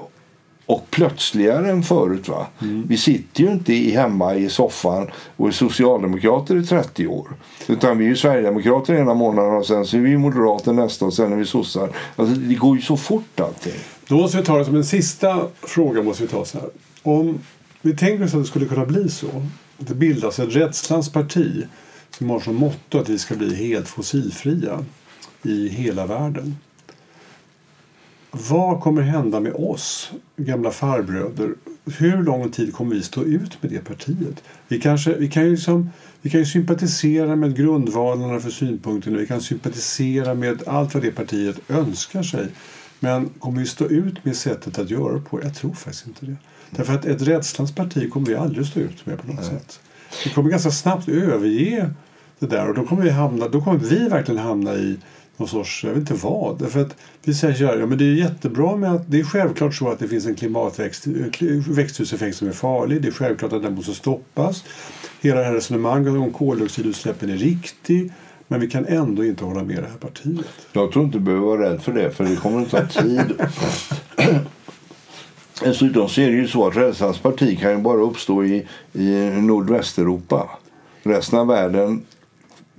och 0.66 0.90
plötsligare 0.90 1.70
än 1.70 1.82
förut. 1.82 2.28
Va? 2.28 2.46
Vi 2.88 2.96
sitter 2.96 3.42
ju 3.42 3.50
inte 3.50 3.72
i, 3.72 3.90
hemma 3.90 4.34
i 4.34 4.48
soffan 4.48 5.10
och 5.36 5.48
är 5.48 5.52
socialdemokrater 5.52 6.56
i 6.56 6.66
30 6.66 7.06
år. 7.06 7.28
Utan 7.68 7.98
vi 7.98 8.04
är 8.04 8.08
ju 8.08 8.16
sverigedemokrater 8.16 8.94
ena 8.94 9.14
månaden 9.14 9.54
och 9.54 9.66
sen 9.66 9.86
så 9.86 9.96
är 9.96 10.00
vi 10.00 10.16
moderater 10.16 10.72
nästa 10.72 11.04
och 11.04 11.14
sen 11.14 11.32
är 11.32 11.36
vi 11.36 11.44
sossar. 11.44 11.90
Alltså, 12.16 12.34
det 12.34 12.54
går 12.54 12.76
ju 12.76 12.82
så 12.82 12.96
fort 12.96 13.40
allting. 13.40 13.80
Då 14.08 14.16
måste 14.16 14.36
vi 14.36 14.42
ta 14.42 14.58
det 14.58 14.64
som 14.64 14.76
en 14.76 14.84
sista 14.84 15.46
fråga. 15.62 16.02
måste 16.02 16.22
vi 16.22 16.28
ta 16.28 16.44
så 16.44 16.58
här. 16.58 16.68
Om 17.02 17.38
vi 17.84 17.96
tänker 17.96 18.24
oss 18.24 18.34
att 18.34 18.40
det 18.40 18.46
skulle 18.46 18.66
kunna 18.66 18.86
bli 18.86 19.08
så 19.08 19.26
att 19.78 19.86
det 19.86 19.94
bildas 19.94 20.38
ett 20.38 20.56
rädslans 20.56 21.12
parti 21.12 21.64
som 22.10 22.30
har 22.30 22.40
som 22.40 22.54
motto 22.54 22.98
att 22.98 23.08
vi 23.08 23.18
ska 23.18 23.34
bli 23.34 23.54
helt 23.54 23.88
fossilfria 23.88 24.84
i 25.42 25.68
hela 25.68 26.06
världen. 26.06 26.56
Vad 28.30 28.80
kommer 28.80 29.02
hända 29.02 29.40
med 29.40 29.52
oss, 29.52 30.12
gamla 30.36 30.70
farbröder? 30.70 31.54
Hur 31.98 32.22
lång 32.22 32.50
tid 32.50 32.74
kommer 32.74 32.94
vi 32.94 33.02
stå 33.02 33.22
ut 33.22 33.62
med 33.62 33.72
det 33.72 33.84
partiet? 33.84 34.42
Vi, 34.68 34.80
kanske, 34.80 35.14
vi, 35.14 35.28
kan, 35.28 35.44
ju 35.44 35.50
liksom, 35.50 35.90
vi 36.22 36.30
kan 36.30 36.40
ju 36.40 36.46
sympatisera 36.46 37.36
med 37.36 37.56
grundvalarna 37.56 38.40
för 38.40 38.50
synpunkterna. 38.50 39.18
Vi 39.18 39.26
kan 39.26 39.40
sympatisera 39.40 40.34
med 40.34 40.68
allt 40.68 40.94
vad 40.94 41.02
det 41.02 41.10
partiet 41.10 41.70
önskar 41.70 42.22
sig. 42.22 42.48
Men 43.00 43.28
kommer 43.28 43.60
vi 43.60 43.66
stå 43.66 43.86
ut 43.86 44.24
med 44.24 44.36
sättet 44.36 44.78
att 44.78 44.90
göra 44.90 45.14
det 45.14 45.20
på? 45.20 45.42
Jag 45.42 45.54
tror 45.54 45.72
faktiskt 45.72 46.06
inte 46.06 46.26
det. 46.26 46.36
Därför 46.70 46.94
att 46.94 47.04
ett 47.04 47.22
rädslans 47.22 47.74
parti 47.74 48.12
kommer 48.12 48.26
vi 48.26 48.34
aldrig 48.34 48.66
stå 48.66 48.80
ut 48.80 49.06
med 49.06 49.22
på 49.22 49.32
något 49.32 49.44
sätt. 49.44 49.80
Vi 50.24 50.30
kommer 50.30 50.50
ganska 50.50 50.70
snabbt 50.70 51.08
överge 51.08 51.90
det 52.38 52.46
där 52.46 52.68
och 52.68 52.74
då 52.74 52.84
kommer 52.84 53.02
vi, 53.02 53.10
hamna, 53.10 53.48
då 53.48 53.60
kommer 53.60 53.78
vi 53.78 54.08
verkligen 54.08 54.40
hamna 54.40 54.74
i 54.74 54.98
någon 55.36 55.48
sorts, 55.48 55.84
jag 55.84 55.90
vet 55.90 55.98
inte 55.98 56.14
vad. 56.14 56.58
Därför 56.58 56.80
att 56.80 56.96
vi 57.22 57.34
säger 57.34 57.54
så 57.54 57.66
här, 57.66 57.78
ja 57.78 57.86
men 57.86 57.98
det 57.98 58.04
är 58.04 58.14
jättebra 58.14 58.76
med 58.76 58.92
att 58.92 59.10
det 59.10 59.20
är 59.20 59.24
självklart 59.24 59.74
så 59.74 59.88
att 59.88 59.98
det 59.98 60.08
finns 60.08 60.26
en 60.26 60.34
klimatväxthuseffekt 60.34 62.36
som 62.36 62.48
är 62.48 62.52
farlig. 62.52 63.02
Det 63.02 63.08
är 63.08 63.12
självklart 63.12 63.52
att 63.52 63.62
den 63.62 63.74
måste 63.74 63.94
stoppas. 63.94 64.64
Hela 65.20 65.40
det 65.40 65.46
här 65.46 65.52
resonemanget 65.52 66.12
om 66.12 66.32
koldioxidutsläppen 66.32 67.30
är 67.30 67.36
riktig. 67.36 68.12
Men 68.48 68.60
vi 68.60 68.70
kan 68.70 68.86
ändå 68.86 69.24
inte 69.24 69.44
hålla 69.44 69.64
med 69.64 69.76
det 69.76 69.88
här 69.88 69.98
partiet. 69.98 70.46
Jag 70.72 70.92
tror 70.92 71.04
inte 71.04 71.18
du 71.18 71.24
behöver 71.24 71.46
vara 71.46 71.70
rädd 71.70 71.82
för 71.82 71.92
det, 71.92 72.10
för 72.10 72.24
det 72.24 72.36
kommer 72.36 72.62
att 72.62 72.70
ta 72.70 72.86
tid. 72.86 73.34
Dessutom 75.62 76.08
så 76.08 76.20
är 76.20 76.26
det 76.30 76.36
ju 76.36 76.48
så 76.48 76.66
att 76.66 76.76
Rädslans 76.76 77.18
parti 77.18 77.60
kan 77.60 77.70
ju 77.70 77.78
bara 77.78 78.00
uppstå 78.00 78.44
i, 78.44 78.66
i 78.92 79.30
nordvästeuropa. 79.40 80.48
Resten 81.02 81.38
av 81.38 81.46
världen 81.46 82.04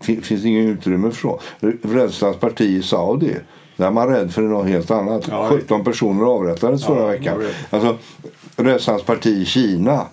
fin- 0.02 0.22
finns 0.22 0.46
ingen 0.46 0.66
utrymme 0.68 1.12
för. 1.12 1.40
Rädslans 1.82 2.38
parti 2.38 2.62
i 2.62 2.84
Saudi, 2.84 3.36
där 3.78 3.88
är 3.88 3.92
man 3.92 4.08
rädd 4.08 4.34
för 4.34 4.42
något 4.42 4.68
helt 4.68 4.92
annat. 4.92 5.28
Ja, 5.30 5.50
17 5.50 5.84
personer 5.84 6.26
avrättades 6.26 6.82
Ja, 6.82 6.88
förra 6.88 7.08
veckan. 7.08 7.44
Alltså, 7.70 7.98
Rädslans 8.56 9.04
parti 9.04 9.28
i 9.28 9.46
Kina 9.46 10.06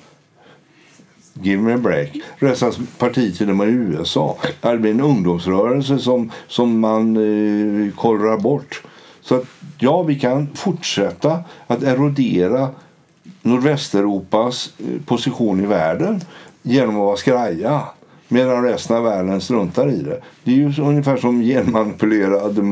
Give 1.35 1.63
me 1.63 1.73
a 1.73 1.79
break. 1.79 2.09
Rädslans 2.37 2.79
parti 2.99 3.39
till 3.39 3.51
och 3.51 3.57
med 3.57 3.69
i 3.69 3.73
USA. 3.73 4.39
Det 4.61 4.79
blir 4.79 4.91
en 4.91 5.01
ungdomsrörelse 5.01 5.99
som, 5.99 6.31
som 6.49 6.81
man 6.81 7.17
eh, 7.17 7.95
kollrar 7.95 8.39
bort. 8.39 8.83
Så 9.23 9.35
att, 9.35 9.45
ja, 9.79 10.03
vi 10.03 10.21
kan 10.21 10.49
fortsätta 10.55 11.45
att 11.67 11.83
erodera 11.83 12.69
nordvästeuropas 13.43 14.73
eh, 14.79 15.03
position 15.07 15.61
i 15.61 15.67
världen 15.67 16.21
genom 16.63 16.97
att 16.97 17.03
vara 17.03 17.17
skraja. 17.17 17.83
Medan 18.33 18.65
resten 18.65 18.97
av 18.97 19.05
världen 19.05 19.41
struntar 19.41 19.89
i 19.91 20.03
det. 20.03 20.21
Det 20.45 20.51
är 20.51 20.57
ju 20.57 20.83
ungefär 20.83 21.17
som 21.17 21.43
genmanipulerad 21.43 22.65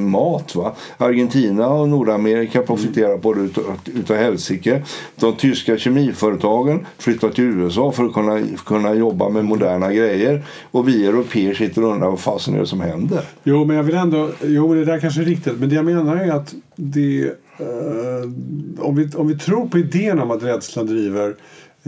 mat. 0.00 0.54
Va? 0.54 0.74
Argentina 0.98 1.68
och 1.68 1.88
Nordamerika 1.88 2.62
profiterar 2.62 3.18
på 3.18 3.34
det 3.34 3.40
utav, 3.40 3.64
utav 3.94 4.16
helsike. 4.16 4.82
De 5.16 5.36
tyska 5.36 5.78
kemiföretagen 5.78 6.86
flyttar 6.98 7.30
till 7.30 7.44
USA 7.44 7.92
för 7.92 8.04
att 8.04 8.14
kunna, 8.14 8.40
kunna 8.66 8.94
jobba 8.94 9.28
med 9.28 9.44
moderna 9.44 9.92
grejer. 9.92 10.42
Och 10.70 10.88
vi 10.88 11.06
europeer 11.06 11.54
sitter 11.54 11.84
och 11.84 11.92
undrar 11.92 12.10
vad 12.10 12.20
fasen 12.20 12.54
är 12.54 12.58
det 12.58 12.66
som 12.66 12.80
händer. 12.80 13.20
Jo, 13.44 13.64
men 13.64 13.76
jag 13.76 13.82
vill 13.82 13.94
ändå... 13.94 14.30
Jo, 14.42 14.74
det 14.74 14.84
där 14.84 15.00
kanske 15.00 15.20
är 15.20 15.24
riktigt. 15.24 15.60
Men 15.60 15.68
det 15.68 15.74
jag 15.74 15.84
menar 15.84 16.16
är 16.16 16.30
att 16.32 16.54
det... 16.76 17.24
Eh, 17.58 18.30
om, 18.78 18.96
vi, 18.96 19.08
om 19.16 19.28
vi 19.28 19.38
tror 19.38 19.68
på 19.68 19.78
idén 19.78 20.18
om 20.20 20.30
att 20.30 20.42
rädslan 20.42 20.86
driver 20.86 21.34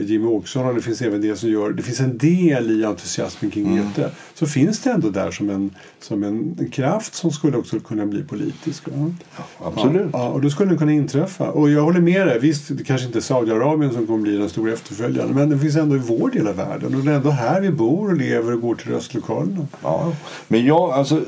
Jimmy 0.03 0.27
Åkesson 0.27 0.67
och 0.67 0.75
det 0.75 0.83
finns 0.83 1.03
även 1.03 1.21
det 1.21 1.37
som 1.37 1.51
gör... 1.51 1.71
Det 1.71 1.83
finns 1.83 2.01
en 2.01 2.19
del 2.19 2.71
i 2.71 2.85
entusiasmen 2.85 3.51
kring 3.51 3.67
Mm. 3.67 4.11
Så 4.35 4.47
finns 4.47 4.81
det 4.81 4.91
ändå 4.91 5.11
där 5.11 5.31
som 5.31 5.51
en, 5.51 5.75
som 6.01 6.23
en, 6.23 6.57
en 6.61 6.71
kraft 6.71 7.15
som 7.15 7.31
skulle 7.31 7.57
också 7.57 7.81
kunna 7.81 8.07
bli 8.07 8.23
politisk. 8.23 8.89
Va? 8.89 9.15
Absolut. 9.59 10.09
Ja, 10.13 10.19
ja, 10.19 10.29
och 10.29 10.41
då 10.41 10.51
skulle 10.51 10.71
det 10.71 10.77
kunna 10.77 10.93
inträffa. 10.93 11.51
Och 11.51 11.71
jag 11.71 11.83
håller 11.83 12.01
med 12.01 12.27
dig. 12.27 12.39
Visst, 12.39 12.69
det 12.69 12.85
kanske 12.85 13.07
inte 13.07 13.19
är 13.19 13.21
Saudiarabien 13.21 13.93
som 13.93 14.07
kommer 14.07 14.23
bli 14.23 14.37
den 14.37 14.49
stora 14.49 14.73
efterföljaren. 14.73 15.35
Men 15.35 15.51
det 15.51 15.59
finns 15.59 15.77
ändå 15.77 15.97
i 15.97 15.99
vår 15.99 16.31
del 16.31 16.49
av 16.49 16.57
världen. 16.57 16.95
Och 16.95 17.05
det 17.05 17.13
är 17.13 17.17
ändå 17.17 17.31
här 17.31 17.61
vi 17.61 17.71
bor 17.71 18.11
och 18.11 18.17
lever 18.17 18.53
och 18.53 18.61
går 18.61 18.75
till 18.75 18.93
röstlokalerna. 18.93 19.67
Ja. 19.83 20.13
Men 20.49 20.67
jag, 20.67 20.91
alltså, 20.91 21.23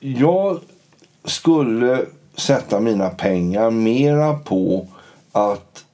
jag 0.00 0.60
skulle 1.24 2.04
sätta 2.36 2.80
mina 2.80 3.08
pengar 3.08 3.70
mera 3.70 4.34
på 4.34 4.86
att 5.32 5.84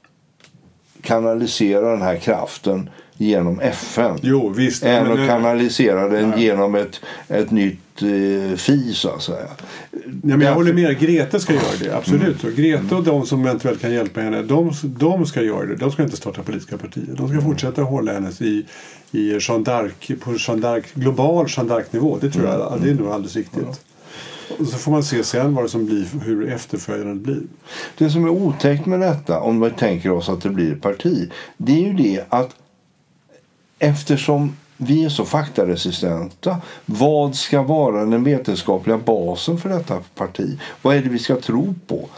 kanalisera 1.03 1.91
den 1.91 2.03
här 2.03 2.17
kraften 2.17 2.91
genom 3.17 3.61
FN. 3.61 4.19
Jo, 4.23 4.49
visst. 4.49 4.83
än 4.85 5.13
att 5.13 5.29
kanalisera 5.29 6.09
den 6.09 6.31
Nej. 6.31 6.43
genom 6.45 6.75
ett, 6.75 7.01
ett 7.29 7.51
nytt 7.51 8.03
eh, 8.03 8.57
FI, 8.57 8.93
så 8.95 9.09
att 9.09 9.23
säga. 9.23 9.47
Ja, 9.93 9.99
men 10.23 10.41
jag 10.41 10.55
håller 10.55 10.73
med 10.73 10.85
dig. 10.85 10.95
Grete 10.95 11.41
ska 11.41 11.53
göra 11.53 11.63
det. 11.85 11.97
Absolut. 11.97 12.23
Mm. 12.23 12.39
Så 12.39 12.61
Grete 12.63 12.95
och 12.95 13.03
de 13.05 13.27
som 13.27 13.45
eventuellt 13.47 13.81
kan 13.81 13.93
hjälpa 13.93 14.21
henne, 14.21 14.43
de, 14.43 14.73
de 14.83 15.27
ska 15.27 15.43
göra 15.43 15.67
det. 15.67 15.77
De 15.77 15.93
ska 15.93 16.03
inte 16.03 16.17
starta 16.17 16.43
politiska 16.43 16.79
partier. 16.79 17.05
De 17.09 17.17
ska 17.29 17.37
Mm. 17.37 17.45
fortsätta 17.45 17.83
hålla 17.83 18.13
henne 18.13 18.31
i, 18.41 18.65
i 19.11 19.39
d'Arc, 19.39 20.17
på 20.21 20.31
d'Arc, 20.61 20.83
global 20.95 21.47
Jeanne 21.49 21.75
d'Arc-nivå. 21.75 22.19
Det 22.21 22.31
tror 22.31 22.45
jag 22.47 22.73
Mm. 22.73 22.85
det 22.85 22.91
är 22.91 22.95
nog 22.95 23.13
alldeles 23.13 23.37
riktigt. 23.37 23.81
Och 24.59 24.67
så 24.67 24.79
får 24.79 24.93
man 24.93 25.03
se 25.03 25.25
sen 25.25 25.55
vad 25.55 25.65
det 25.65 25.69
som 25.69 25.87
blir, 25.87 26.07
hur 26.25 26.49
efterföljande 26.49 27.15
blir. 27.15 27.43
Det 27.99 28.11
som 28.11 28.25
är 28.25 28.29
otäckt 28.29 28.87
med 28.87 29.01
detta, 29.01 29.41
om 29.41 29.61
vi 29.61 29.71
tänker 29.71 30.11
oss 30.11 30.29
att 30.29 30.43
det 30.43 30.51
blir 30.51 30.75
parti, 30.75 31.31
det 31.57 31.73
är 31.73 31.87
ju 31.87 31.93
det 31.93 32.25
att 32.29 32.57
eftersom 33.79 34.57
vi 34.83 35.05
är 35.05 35.09
så 35.09 35.25
faktaresistenta. 35.25 36.57
Vad 36.87 37.35
ska 37.35 37.63
vara 37.63 38.05
den 38.05 38.25
vetenskapliga 38.25 38.99
basen 38.99 39.59
för 39.59 39.69
detta 39.69 39.99
parti? 40.15 40.59
Vad 40.83 40.97
är 40.97 41.03
det 41.03 41.09
vi 41.09 41.19
ska 41.19 41.37
tro 41.37 41.75
på? 41.87 42.09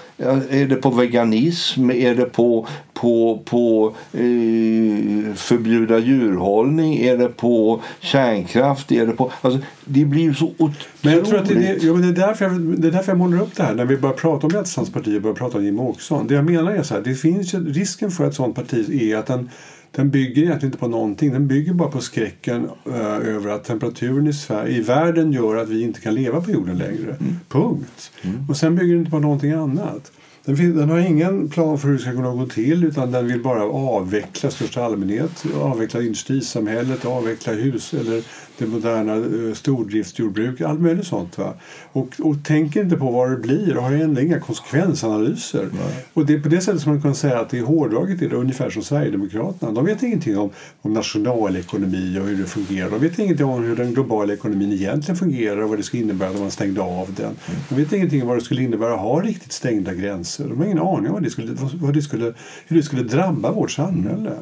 Är 0.50 0.66
det 0.66 0.76
på 0.76 0.90
veganism? 0.90 1.90
Är 1.90 2.14
det 2.14 2.24
på, 2.24 2.66
på, 2.92 3.42
på 3.44 3.94
eh, 4.12 5.34
förbjuda 5.34 5.98
djurhållning? 5.98 6.98
Är 6.98 7.16
det 7.16 7.28
på 7.28 7.80
kärnkraft? 8.00 8.92
Är 8.92 9.06
det, 9.06 9.12
på, 9.12 9.32
alltså, 9.40 9.60
det 9.84 10.04
blir 10.04 10.22
ju 10.22 10.34
så 10.34 10.46
otroligt... 10.46 10.88
Men 11.00 11.12
jag 11.12 11.24
tror 11.24 11.38
att 11.38 11.48
det, 11.48 11.54
är, 11.54 11.86
ja, 11.86 11.92
men 11.92 12.02
det, 12.02 12.08
är 12.22 12.26
därför 12.26 12.44
jag, 12.44 12.60
det 12.60 12.88
är 12.88 12.92
därför 12.92 13.12
jag 13.12 13.18
målar 13.18 13.42
upp 13.42 13.56
det 13.56 13.62
här. 13.62 13.74
När 13.74 13.84
vi 13.84 13.96
börjar 13.96 14.14
prata 14.14 14.46
om 14.46 14.52
Rättsstatspartiet 14.52 15.16
och 15.16 15.22
börjar 15.22 15.34
prata 15.34 15.58
om 15.58 15.64
Jimmie 15.64 15.82
Åkesson. 15.82 16.26
Det 16.26 16.34
jag 16.34 16.44
menar 16.44 16.72
är 16.72 16.82
så 16.82 16.94
här, 16.94 17.00
det 17.00 17.14
finns 17.14 17.54
ju, 17.54 17.72
risken 17.72 18.10
för 18.10 18.28
ett 18.28 18.34
sånt 18.34 18.56
parti 18.56 19.02
är 19.02 19.16
att 19.16 19.26
den 19.26 19.50
den 19.92 20.10
bygger 20.10 20.42
egentligen 20.42 20.68
inte 20.68 20.78
på 20.78 20.88
någonting. 20.88 21.32
Den 21.32 21.48
bygger 21.48 21.72
bara 21.72 21.90
på 21.90 22.00
skräcken 22.00 22.70
uh, 22.86 22.94
över 23.28 23.50
att 23.50 23.64
temperaturen 23.64 24.26
i, 24.26 24.32
Sverige, 24.32 24.76
i 24.76 24.80
världen 24.80 25.32
gör 25.32 25.56
att 25.56 25.68
vi 25.68 25.82
inte 25.82 26.00
kan 26.00 26.14
leva 26.14 26.40
på 26.40 26.50
jorden 26.50 26.78
längre. 26.78 27.16
Mm. 27.20 27.36
Punkt. 27.48 28.12
Mm. 28.22 28.46
Och 28.48 28.56
sen 28.56 28.76
bygger 28.76 28.92
den 28.92 28.98
inte 28.98 29.10
på 29.10 29.18
någonting 29.18 29.52
annat. 29.52 30.12
Den, 30.44 30.56
finns, 30.56 30.76
den, 30.76 30.90
har 30.90 30.98
ingen 30.98 31.48
plan 31.48 31.78
för 31.78 31.88
hur 31.88 31.94
det 31.94 32.00
ska 32.00 32.10
kunna 32.10 32.30
gå 32.30 32.46
till 32.46 32.84
utan 32.84 33.12
den 33.12 33.26
vill 33.26 33.42
bara 33.42 33.62
avveckla 33.62 34.50
största 34.50 34.84
allmänhet. 34.84 35.44
Avveckla 35.60 36.02
industrisamhället, 36.02 37.04
avveckla 37.04 37.52
hus 37.52 37.94
eller 37.94 38.22
det 38.58 38.66
moderna 38.66 39.14
eh, 39.14 39.54
stordriftsjordbruket, 39.54 40.66
allt 40.66 40.80
möjligt 40.80 41.06
sånt. 41.06 41.38
Va? 41.38 41.54
Och, 41.92 42.08
och 42.18 42.44
tänker 42.44 42.82
inte 42.82 42.96
på 42.96 43.10
vad 43.10 43.30
det 43.30 43.36
blir 43.36 43.76
och 43.76 43.82
har 43.82 43.92
egentligen 43.92 44.28
inga 44.28 44.40
konsekvensanalyser. 44.40 45.68
Nej. 45.72 46.06
Och 46.12 46.26
det 46.26 46.34
är 46.34 46.40
på 46.40 46.48
det 46.48 46.60
sättet 46.60 46.82
som 46.82 46.92
man 46.92 47.02
kan 47.02 47.14
säga 47.14 47.40
att 47.40 47.50
det 47.50 47.58
är 47.58 47.62
hårdraget 47.62 48.22
är 48.22 48.28
det 48.28 48.36
ungefär 48.36 48.70
som 48.70 48.82
Sverigedemokraterna. 48.82 49.72
De 49.72 49.84
vet 49.84 50.02
ingenting 50.02 50.38
om, 50.38 50.50
om 50.82 50.92
nationalekonomi 50.92 52.18
och 52.18 52.26
hur 52.26 52.36
det 52.36 52.46
fungerar. 52.46 52.90
De 52.90 53.00
vet 53.00 53.18
ingenting 53.18 53.46
om 53.46 53.62
hur 53.62 53.76
den 53.76 53.94
globala 53.94 54.32
ekonomin 54.32 54.72
egentligen 54.72 55.16
fungerar 55.16 55.62
och 55.62 55.68
vad 55.68 55.78
det 55.78 55.82
skulle 55.82 56.02
innebära 56.02 56.30
om 56.30 56.40
man 56.40 56.50
stängde 56.50 56.80
av 56.80 57.14
den. 57.16 57.36
De 57.68 57.74
vet 57.74 57.92
ingenting 57.92 58.22
om 58.22 58.28
vad 58.28 58.36
det 58.36 58.44
skulle 58.44 58.62
innebära 58.62 58.94
att 58.94 59.00
ha 59.00 59.20
riktigt 59.20 59.52
stängda 59.52 59.94
gränser. 59.94 60.31
De 60.38 60.58
har 60.58 60.64
ingen 60.64 60.78
aning 60.78 61.06
om 61.06 61.12
vad 61.12 61.22
det 61.22 61.30
skulle, 61.30 61.52
vad 61.74 61.94
det 61.94 62.02
skulle, 62.02 62.34
hur 62.66 62.76
det 62.76 62.82
skulle 62.82 63.02
drabba 63.02 63.52
vårt 63.52 63.70
samhälle. 63.70 64.32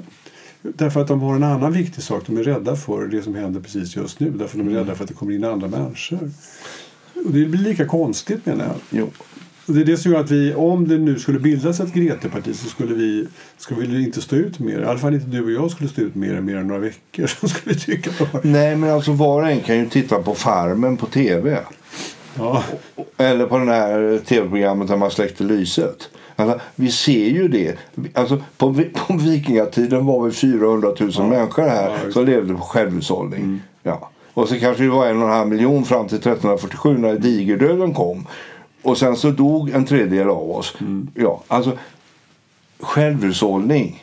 Därför 0.63 1.01
att 1.01 1.09
de 1.09 1.21
har 1.21 1.37
en 1.37 1.43
annan 1.43 1.73
viktig 1.73 2.03
sak. 2.03 2.23
De 2.27 2.39
är 2.39 2.43
rädda 2.43 2.77
för 2.77 3.07
det 3.07 3.23
som 3.23 3.35
händer 3.35 3.61
precis 3.61 3.97
just 3.97 4.21
nu. 4.21 4.31
Därför 4.31 4.59
de 4.59 4.69
är 4.69 4.73
rädda 4.73 4.95
för 4.95 5.05
att 5.05 5.09
det 5.09 5.15
kommer 5.15 5.33
in 5.33 5.45
andra 5.45 5.69
människor. 5.69 6.31
Och 7.27 7.33
det 7.33 7.47
blir 7.47 7.61
lika 7.61 7.87
konstigt 7.87 8.47
menar 8.47 8.65
jag. 8.65 8.77
Jo. 8.91 9.11
Och 9.71 9.77
det 9.77 9.81
är 9.81 9.85
det 9.85 9.97
som 9.97 10.13
gör 10.13 10.21
att 10.21 10.31
vi, 10.31 10.55
om 10.55 10.89
det 10.89 10.99
nu 10.99 11.19
skulle 11.19 11.39
bildas 11.39 11.81
ett 11.81 11.93
Grete-parti 11.93 12.57
så 12.57 12.69
skulle 12.69 12.95
vi, 12.95 13.27
skulle 13.59 13.87
vi 13.87 14.05
inte 14.05 14.21
stå 14.21 14.37
ut 14.37 14.59
mer. 14.59 14.81
I 14.81 14.85
alla 14.85 14.99
fall 14.99 15.15
inte 15.15 15.27
du 15.27 15.45
och 15.45 15.51
jag 15.51 15.71
skulle 15.71 15.89
stå 15.89 16.03
ut 16.03 16.15
mer 16.15 16.35
än 16.35 16.45
mer 16.45 16.57
än 16.57 16.67
några 16.67 16.81
veckor. 16.81 17.27
Så 17.41 17.49
skulle 17.49 17.75
vi 17.75 17.81
tycka 17.81 18.11
Nej 18.43 18.77
men 18.77 18.91
alltså 18.91 19.13
var 19.13 19.43
och 19.43 19.51
en 19.51 19.61
kan 19.61 19.79
ju 19.79 19.89
titta 19.89 20.23
på 20.23 20.35
Farmen 20.35 20.97
på 20.97 21.07
tv. 21.07 21.61
Ja. 22.39 22.65
Eller 23.17 23.47
på 23.47 23.59
det 23.59 23.73
här 23.73 24.21
tv-programmet 24.25 24.89
där 24.89 24.97
man 24.97 25.11
släckte 25.11 25.45
lyset. 25.45 26.09
Alltså, 26.37 26.61
vi 26.75 26.91
ser 26.91 27.27
ju 27.27 27.49
det. 27.49 27.79
Alltså, 28.15 28.43
på, 28.57 28.75
på 29.07 29.17
vikingatiden 29.17 30.07
var 30.07 30.25
vi 30.25 30.33
400 30.33 30.89
000 31.01 31.11
ja. 31.15 31.27
människor 31.27 31.63
här 31.63 31.99
ja, 32.05 32.13
som 32.13 32.27
levde 32.27 32.55
på 32.55 32.61
självhushållning. 32.61 33.41
Mm. 33.41 33.61
Ja. 33.83 34.11
Och 34.35 34.49
så 34.49 34.59
kanske 34.59 34.83
vi 34.83 34.89
var 34.89 35.07
en 35.07 35.23
och 35.23 35.29
en 35.29 35.35
halv 35.35 35.49
miljon 35.49 35.85
fram 35.85 36.09
till 36.09 36.17
1347 36.17 36.99
när 36.99 37.15
digerdöden 37.15 37.95
kom. 37.95 38.27
Och 38.83 38.99
sen 38.99 39.17
så 39.17 39.31
dog 39.31 39.71
en 39.71 39.85
tredjedel 39.85 40.29
av 40.29 40.51
oss. 40.51 40.75
Mm. 40.81 41.09
Ja, 41.15 41.43
alltså, 41.49 41.79
självhushållning. 42.81 44.03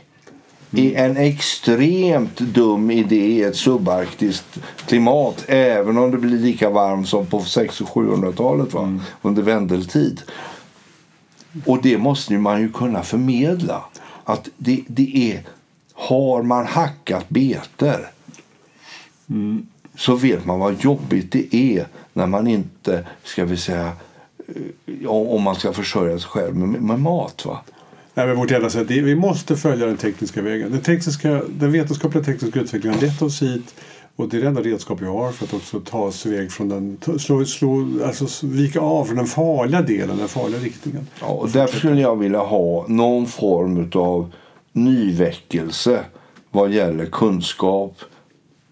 Är 0.71 1.05
en 1.05 1.17
extremt 1.17 2.37
dum 2.37 2.91
idé 2.91 3.25
i 3.25 3.43
ett 3.43 3.55
subarktiskt 3.55 4.59
klimat 4.85 5.45
även 5.47 5.97
om 5.97 6.11
det 6.11 6.17
blir 6.17 6.39
lika 6.39 6.69
varmt 6.69 7.07
som 7.07 7.25
på 7.25 7.41
600 7.41 7.93
och 7.93 8.03
700-talet 8.03 8.73
mm. 8.73 9.01
under 9.21 9.41
vändeltid. 9.43 10.21
Och 11.65 11.81
det 11.81 11.97
måste 11.97 12.33
man 12.33 12.61
ju 12.61 12.71
kunna 12.71 13.03
förmedla. 13.03 13.85
Att 14.23 14.49
det, 14.57 14.83
det 14.87 15.31
är, 15.31 15.41
har 15.93 16.43
man 16.43 16.65
hackat 16.65 17.29
beter 17.29 18.11
mm. 19.29 19.67
så 19.95 20.15
vet 20.15 20.45
man 20.45 20.59
vad 20.59 20.83
jobbigt 20.83 21.31
det 21.31 21.55
är 21.55 21.87
när 22.13 22.27
man 22.27 22.47
inte, 22.47 23.07
ska 23.23 23.45
vi 23.45 23.57
säga, 23.57 23.91
eh, 24.47 25.07
om 25.09 25.43
man 25.43 25.55
ska 25.55 25.73
försörja 25.73 26.19
sig 26.19 26.29
själv 26.29 26.55
med, 26.55 26.81
med 26.81 26.99
mat. 26.99 27.45
Va? 27.45 27.61
Nej, 28.17 28.35
vårt 28.35 28.51
jävla 28.51 28.69
sätt, 28.69 28.91
vi 28.91 29.15
måste 29.15 29.55
följa 29.55 29.85
den 29.85 29.97
tekniska 29.97 30.41
vägen. 30.41 30.71
Den, 30.71 30.81
tekniska, 30.81 31.41
den 31.49 31.71
vetenskapliga 31.71 32.23
tekniska 32.23 32.59
utvecklingen 32.59 32.99
har 32.99 33.07
lett 33.07 33.21
oss 33.21 33.41
hit 33.41 33.75
och 34.15 34.29
det 34.29 34.37
är 34.37 34.41
det 34.41 34.47
enda 34.47 34.61
redskap 34.61 35.01
vi 35.01 35.05
har 35.05 35.31
för 35.31 35.45
att 35.45 35.53
också 35.53 35.79
ta 35.79 35.99
oss 35.99 36.25
iväg 36.25 36.51
från 36.51 36.69
den, 36.69 36.97
slå, 37.19 37.45
slå, 37.45 37.87
alltså 38.05 38.47
vika 38.47 38.79
av 38.79 39.05
från 39.05 39.17
den 39.17 39.25
farliga 39.25 39.81
delen, 39.81 40.17
den 40.17 40.27
farliga 40.27 40.59
riktningen. 40.59 41.07
Ja, 41.21 41.27
och 41.27 41.49
därför 41.49 41.77
skulle 41.77 42.01
jag 42.01 42.15
vilja 42.15 42.39
ha 42.39 42.85
någon 42.87 43.25
form 43.25 43.91
av 43.95 44.31
nyväckelse 44.73 45.99
vad 46.51 46.71
gäller 46.71 47.05
kunskap, 47.05 47.95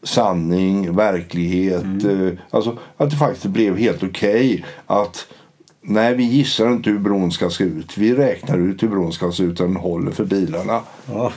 sanning, 0.03 0.95
verklighet. 0.95 1.83
Mm. 1.83 2.27
Eh, 2.27 2.33
alltså 2.49 2.77
att 2.97 3.09
det 3.09 3.15
faktiskt 3.15 3.45
blev 3.45 3.77
helt 3.77 4.03
okej 4.03 4.53
okay 4.53 4.63
att 4.85 5.27
Nej, 5.87 6.15
vi 6.15 6.23
gissar 6.23 6.71
inte 6.71 6.89
hur 6.89 6.99
bron 6.99 7.31
ska 7.31 7.49
se 7.49 7.63
ut. 7.63 7.97
Vi 7.97 8.13
räknar 8.13 8.57
ut 8.57 8.83
hur 8.83 8.87
bron 8.87 9.13
ska 9.13 9.31
se 9.31 9.43
ut 9.43 9.57
den 9.57 9.75
håller 9.75 10.11
för 10.11 10.25
bilarna. 10.25 10.81
Ja. 11.05 11.31